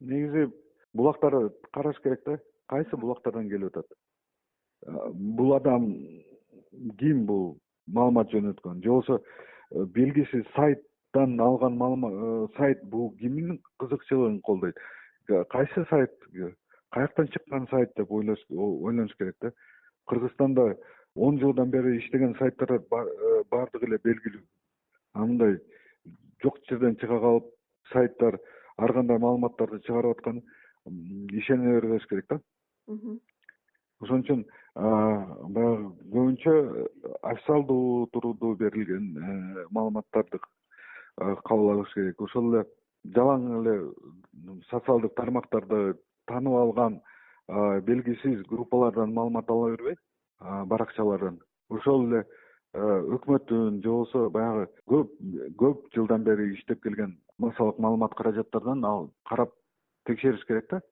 Негизи 0.00 0.50
булактарды 0.94 1.50
караш 1.72 1.98
керек 2.02 2.22
да. 2.26 2.38
Кайсы 2.68 2.96
булактардан 2.96 3.48
келип 3.48 3.76
атат? 3.76 3.86
Э, 4.86 5.10
бул 5.12 5.54
адам 5.56 5.88
ким 6.98 7.24
бул 7.26 7.58
маалымат 7.86 8.30
жөнөткөн 8.32 8.82
же 8.82 8.90
болбосо 8.90 9.18
э, 9.18 9.84
белгисиз 9.94 10.44
сайттан 10.54 11.40
алган 11.40 11.76
маалымат 11.76 12.56
сайт 12.56 12.84
бул 12.84 13.14
кимдин 13.16 13.60
кызыкчылыгын 13.78 14.40
колдойт? 14.42 14.76
Кайсы 15.50 15.84
сайт 15.90 16.12
каяктан 16.90 17.28
чыккан 17.28 17.66
сайт 17.70 17.92
деп 17.96 18.10
ойлонуш 18.12 19.14
керек 19.16 19.36
да. 19.40 19.52
Кыргызстанда 20.06 20.76
он 21.14 21.38
жылдан 21.38 21.70
бери 21.70 21.98
иштеген 21.98 22.34
сайттар 22.38 22.72
э, 22.72 23.42
баардыгы 23.50 23.86
эле 23.86 23.98
белгилүү. 24.04 24.42
А 25.14 25.26
мындай 25.26 25.58
жок 26.42 26.58
жерден 26.68 26.96
чыга 26.96 27.18
калып 27.20 27.50
сайттар 27.92 28.38
ар 28.76 28.92
кандай 28.92 29.18
маалыматтарды 29.18 29.80
чыгарып 29.86 30.18
аткан 30.18 30.42
ишене 31.32 31.74
бербеш 31.80 32.06
керек 32.08 32.26
да. 32.30 32.40
Ошон 34.00 34.22
үчүн 34.22 34.44
баягы 34.74 35.88
көбүнчө 36.12 36.54
официалдуу 37.22 38.06
турдуу 38.12 38.54
берилген 38.56 39.08
э, 39.18 39.64
маалыматтарды 39.70 40.40
кабыл 41.44 41.72
алыш 41.72 41.92
керек. 41.94 42.20
Ошол 42.22 42.52
эле 42.54 42.64
жалаң 43.16 43.48
эле 43.60 43.76
социалдык 44.70 45.16
тармактарды 45.18 45.96
таанып 46.30 46.58
алган 46.62 47.00
белгисиз 47.84 48.44
группалардан 48.48 49.14
маалымат 49.14 49.50
ала 49.50 49.70
бербей 49.70 49.96
баракчалардан. 50.40 51.40
Ошол 51.70 52.06
эле 52.06 52.24
өкмөттүн 52.74 53.80
же 53.82 53.88
болбосо 53.88 54.28
баягы 54.30 54.66
көп 54.92 55.12
көп 55.58 55.86
жылдан 55.94 56.24
бери 56.24 56.52
иштеп 56.54 56.82
келген 56.82 57.16
массалык 57.38 57.78
маалымат 57.78 58.14
каражаттардан 58.14 58.84
ал 58.84 59.10
карап 59.24 59.54
текшериш 60.08 60.44
керек 60.48 60.68
да. 60.70 60.82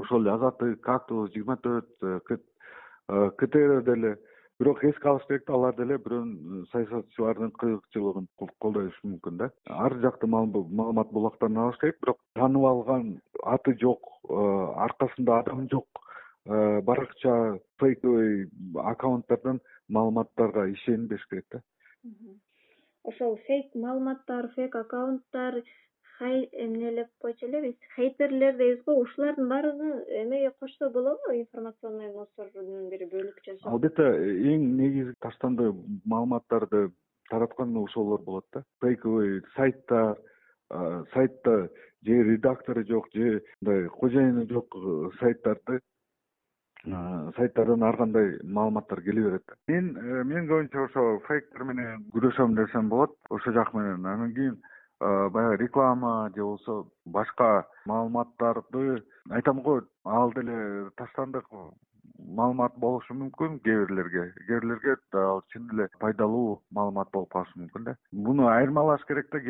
Ошол 0.00 0.22
эле 0.22 0.34
азаттык 0.34 0.80
кактус 0.86 1.30
жыйырма 1.34 1.56
төрт 1.62 1.90
ктр 3.36 3.82
деле. 3.82 4.16
Бирок 4.60 4.82
эске 4.84 5.08
алыш 5.08 5.24
керек 5.28 5.46
да 5.46 5.54
алар 5.56 5.76
деле 5.76 5.96
бирөөнүн 6.04 6.66
саясатчылардын 6.72 7.52
кызыкчылыгын 7.62 8.26
колдоюшу 8.60 9.08
мүмкүн 9.08 9.38
да. 9.40 9.48
Ар 9.66 9.94
жактуу 10.02 10.28
маалымат 10.28 11.14
булактарын 11.16 11.62
алыш 11.62 11.78
керек 11.80 11.96
бирок 12.02 12.18
таанып 12.36 12.66
алган 12.68 13.06
аты 13.54 13.74
жок 13.80 14.10
э, 14.28 14.34
аркасында 14.86 15.38
адам 15.40 15.66
жок 15.72 15.88
э, 16.44 16.82
баракча 16.82 17.58
фейковый 17.80 18.50
аккаунттардан 18.92 19.62
маалыматтарга 19.88 20.68
ишенбеш 20.74 21.24
керек 21.30 21.46
да. 21.56 21.62
Ошол 23.04 23.38
фейк 23.46 23.74
маалыматтар 23.74 24.50
фейк 24.58 24.76
аккаунттар 24.76 25.62
эмнелеп 26.20 27.08
койчу 27.20 27.46
элебиз 27.46 27.76
хейтерлер 27.96 28.56
дейбиз 28.56 28.84
го 28.84 29.00
ушулардын 29.00 29.48
баарын 29.48 29.92
эмеге 30.22 30.52
кошсо 30.60 30.90
болобу 30.90 31.32
информационный 31.32 32.12
мусордун 32.12 32.88
бир 32.90 33.06
бөлүкчөсү 33.12 33.68
албетте 33.68 34.08
эң 34.54 34.66
негизги 34.80 35.14
таштанды 35.20 35.72
маалыматтарды 36.04 36.90
тараткан 37.30 37.76
ошолор 37.76 38.20
болот 38.22 38.44
да. 38.52 38.64
Фейковый 38.80 39.42
сайттар 39.56 40.16
сайтта 41.12 41.68
же 42.02 42.22
редактору 42.32 42.84
жок 42.86 43.08
же 43.14 43.42
мындай 43.60 43.88
кожоюну 43.88 44.46
жок 44.48 44.74
э, 44.76 45.10
сайттарды 45.20 45.80
сайттардан 46.84 47.82
ар 47.82 47.96
кандай 47.96 48.38
маалыматтар 48.42 49.02
келе 49.02 49.22
берет 49.22 49.42
да. 49.46 49.54
Мен 49.68 49.96
э, 49.96 50.24
мен 50.24 50.48
көбүнчө 50.48 50.84
ошо 50.84 51.20
фейктер 51.26 51.64
менен 51.64 52.06
күрөшөм 52.14 52.54
десем 52.56 52.88
болот 52.88 53.16
ошол 53.30 53.52
жак 53.52 53.74
менен. 53.74 54.06
Анан 54.06 54.34
кийин 54.34 54.62
баягы 55.00 55.56
реклама 55.64 56.30
же 56.34 56.42
болбосо 56.42 56.90
башка 57.04 57.66
маалыматтарды 57.86 59.02
айтам 59.30 59.62
го 59.62 59.80
ал 60.04 60.32
деле 60.32 60.90
таштандык 60.96 61.46
маалымат 62.38 62.76
болушу 62.82 63.14
мүмкүн 63.16 63.58
кээ 63.64 63.76
бирлерге 63.86 64.24
кээ 64.46 64.60
бирлерге 64.60 64.96
ал 65.22 65.42
чын 65.52 65.68
эле 65.74 65.86
пайдалуу 66.02 66.60
маалымат 66.76 67.10
болуп 67.12 67.32
калышы 67.32 67.58
мүмкүн 67.60 67.86
да. 67.88 67.94
Муну 68.12 68.48
айырмалаш 68.52 69.04
керек 69.08 69.30
да 69.32 69.40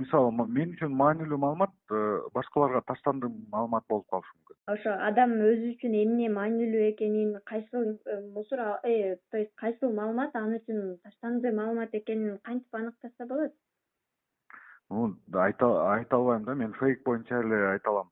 мисалы 0.00 0.32
мен 0.58 0.74
үчүн 0.74 0.96
маанилүү 1.02 1.38
маалымат 1.44 1.74
э, 1.90 2.00
башкаларга 2.34 2.82
таштанды 2.90 3.30
маалымат 3.52 3.84
болуп 3.88 4.08
калышы 4.10 4.32
мүмкүн. 4.38 4.56
Ошо 4.74 4.96
адам 5.08 5.36
өзү 5.50 5.74
үчүн 5.74 5.98
эмне 6.02 6.32
маанилүү 6.38 6.88
экенин 6.92 7.36
кайсыл 7.52 7.92
э, 7.92 8.20
мусор 8.32 8.64
э, 8.82 9.16
то 9.30 9.38
есть 9.38 9.54
кайсыл 9.56 9.92
маалымат 9.92 10.36
ал 10.36 10.56
үчүн 10.60 10.98
таштанды 11.04 11.52
маалымат 11.52 11.94
экенин 12.00 12.38
кантип 12.42 12.80
аныктаса 12.80 13.26
болот 13.26 13.52
айта 14.90 16.16
албайм 16.16 16.44
да 16.44 16.54
мен 16.54 16.72
фейк 16.74 17.02
боюнча 17.04 17.40
эле 17.40 17.68
айта 17.72 17.90
алам. 17.90 18.10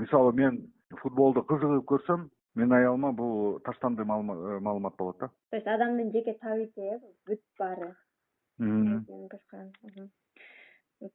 Мисалы 0.00 0.32
мен 0.32 0.72
футболду 1.02 1.42
кызыгып 1.42 1.84
көрсөм 1.86 2.28
менин 2.54 2.72
аялыма 2.72 3.12
бул 3.12 3.60
таштандуу 3.60 4.04
э, 4.04 4.60
маалымат 4.60 4.96
болот 4.96 5.18
да. 5.18 5.28
То 5.50 5.56
есть 5.56 5.66
адамдын 5.66 6.10
жеке 6.12 6.34
табити 6.40 6.80
э 6.80 7.00
бүт 7.26 7.40
баары. 7.58 7.94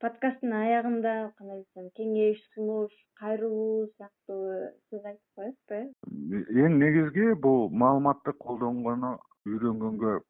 Подкасттын 0.02 0.54
аягында 0.54 1.34
кандай 1.38 1.60
десем 1.62 1.90
кеңеш 1.98 2.40
сунуш 2.56 2.92
кайрылуу 3.20 3.88
сыяктуу 3.98 4.72
сөз 4.90 5.04
айтып 5.06 5.30
коесузбу 5.36 5.76
э? 5.76 5.84
Эң 6.66 6.80
негизги 6.80 7.34
бул 7.34 7.70
маалыматты 7.70 8.34
колдонгону 8.34 9.20
үйрөнгөнгө 9.46 10.22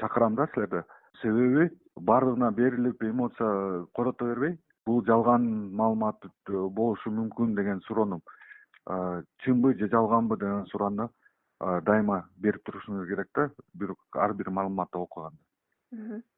чакырам 0.00 0.34
да 0.34 0.48
силерди 0.54 0.82
себеби 1.22 1.70
баардыгына 1.96 2.50
берилип 2.52 3.02
эмоция 3.02 3.86
корото 3.94 4.24
бербей 4.24 4.58
бул 4.86 5.04
жалган 5.06 5.44
маалымат 5.72 6.24
болушу 6.48 7.10
мүмкүн 7.10 7.54
деген 7.56 7.80
суроону 7.86 8.20
чынбы 9.44 9.74
же 9.78 9.88
жалганбы 9.88 10.36
деген 10.36 10.66
суроону 10.66 11.08
дайыма 11.86 12.24
берип 12.36 12.64
турушуңуз 12.66 13.06
керек 13.08 13.28
да. 13.34 13.50
Бир 13.74 13.94
ар 14.14 14.34
бир 14.34 14.50
маалыматты 14.50 14.98
окуганда. 14.98 15.38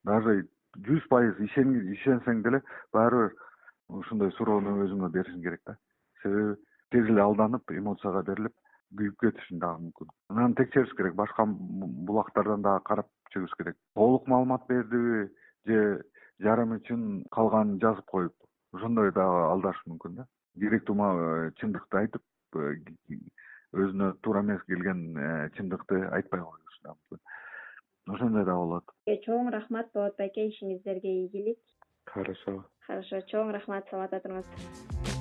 Даже 0.05 0.45
жүз 0.77 1.07
пайыз 1.09 1.41
ишенсең 1.41 2.43
деле 2.45 2.61
баары 2.93 3.29
бир 3.31 3.37
ушундай 3.89 4.31
суроону 4.37 4.77
өзүңө 4.85 5.11
беришиң 5.15 5.43
керек 5.43 5.63
да. 5.67 5.77
Себеби 6.23 6.59
тез 6.93 7.09
эле 7.09 7.23
алданып 7.23 7.73
эмоцияга 7.73 8.23
берилип 8.23 8.53
күйүп 8.99 9.19
кетишиң 9.23 9.61
дагы 9.63 9.89
мүмкүн. 9.89 10.15
Анан 10.35 10.57
текшериш 10.59 10.95
керек 10.99 11.15
башка 11.19 11.47
булактардан 11.47 12.63
дагы 12.63 12.85
карап 12.89 13.09
чыгыш 13.35 13.55
керек. 13.59 13.77
Толук 13.95 14.27
маалымат 14.29 14.67
бердиби 14.69 15.29
же 15.67 16.03
жарым 16.43 16.77
үчүн 16.79 17.25
калганын 17.35 17.81
жазып 17.83 18.07
коюпту 18.11 18.49
ошондой 18.75 19.13
дагы 19.15 19.47
алдашы 19.53 19.83
мүмкүн 19.91 20.21
да. 20.21 20.27
Керектүү 20.59 20.97
э, 21.05 21.51
чындыкты 21.61 22.01
айтып 22.03 22.59
э, 22.59 22.75
өзүнө 23.75 24.13
туура 24.23 24.45
эмес 24.45 24.63
келген 24.69 25.03
э, 25.17 25.31
чындыкты 25.59 26.05
айтпай 26.19 26.43
коюшу 26.43 26.83
да 26.83 26.95
мүмкүн. 26.95 27.25
Ошондой 28.15 28.45
да 28.45 28.59
болот. 28.61 28.95
Чоң 29.27 29.51
рахмат 29.55 29.91
болот 29.95 30.19
байке 30.19 30.49
ишиңиздерге 30.51 31.19
ийгилик. 31.25 31.59
Хорошо. 32.11 32.63
Хорошо 32.87 33.25
чоң 33.33 33.53
рахмат 33.57 33.91
саламатта 33.91 34.23
туруңуз 34.27 35.14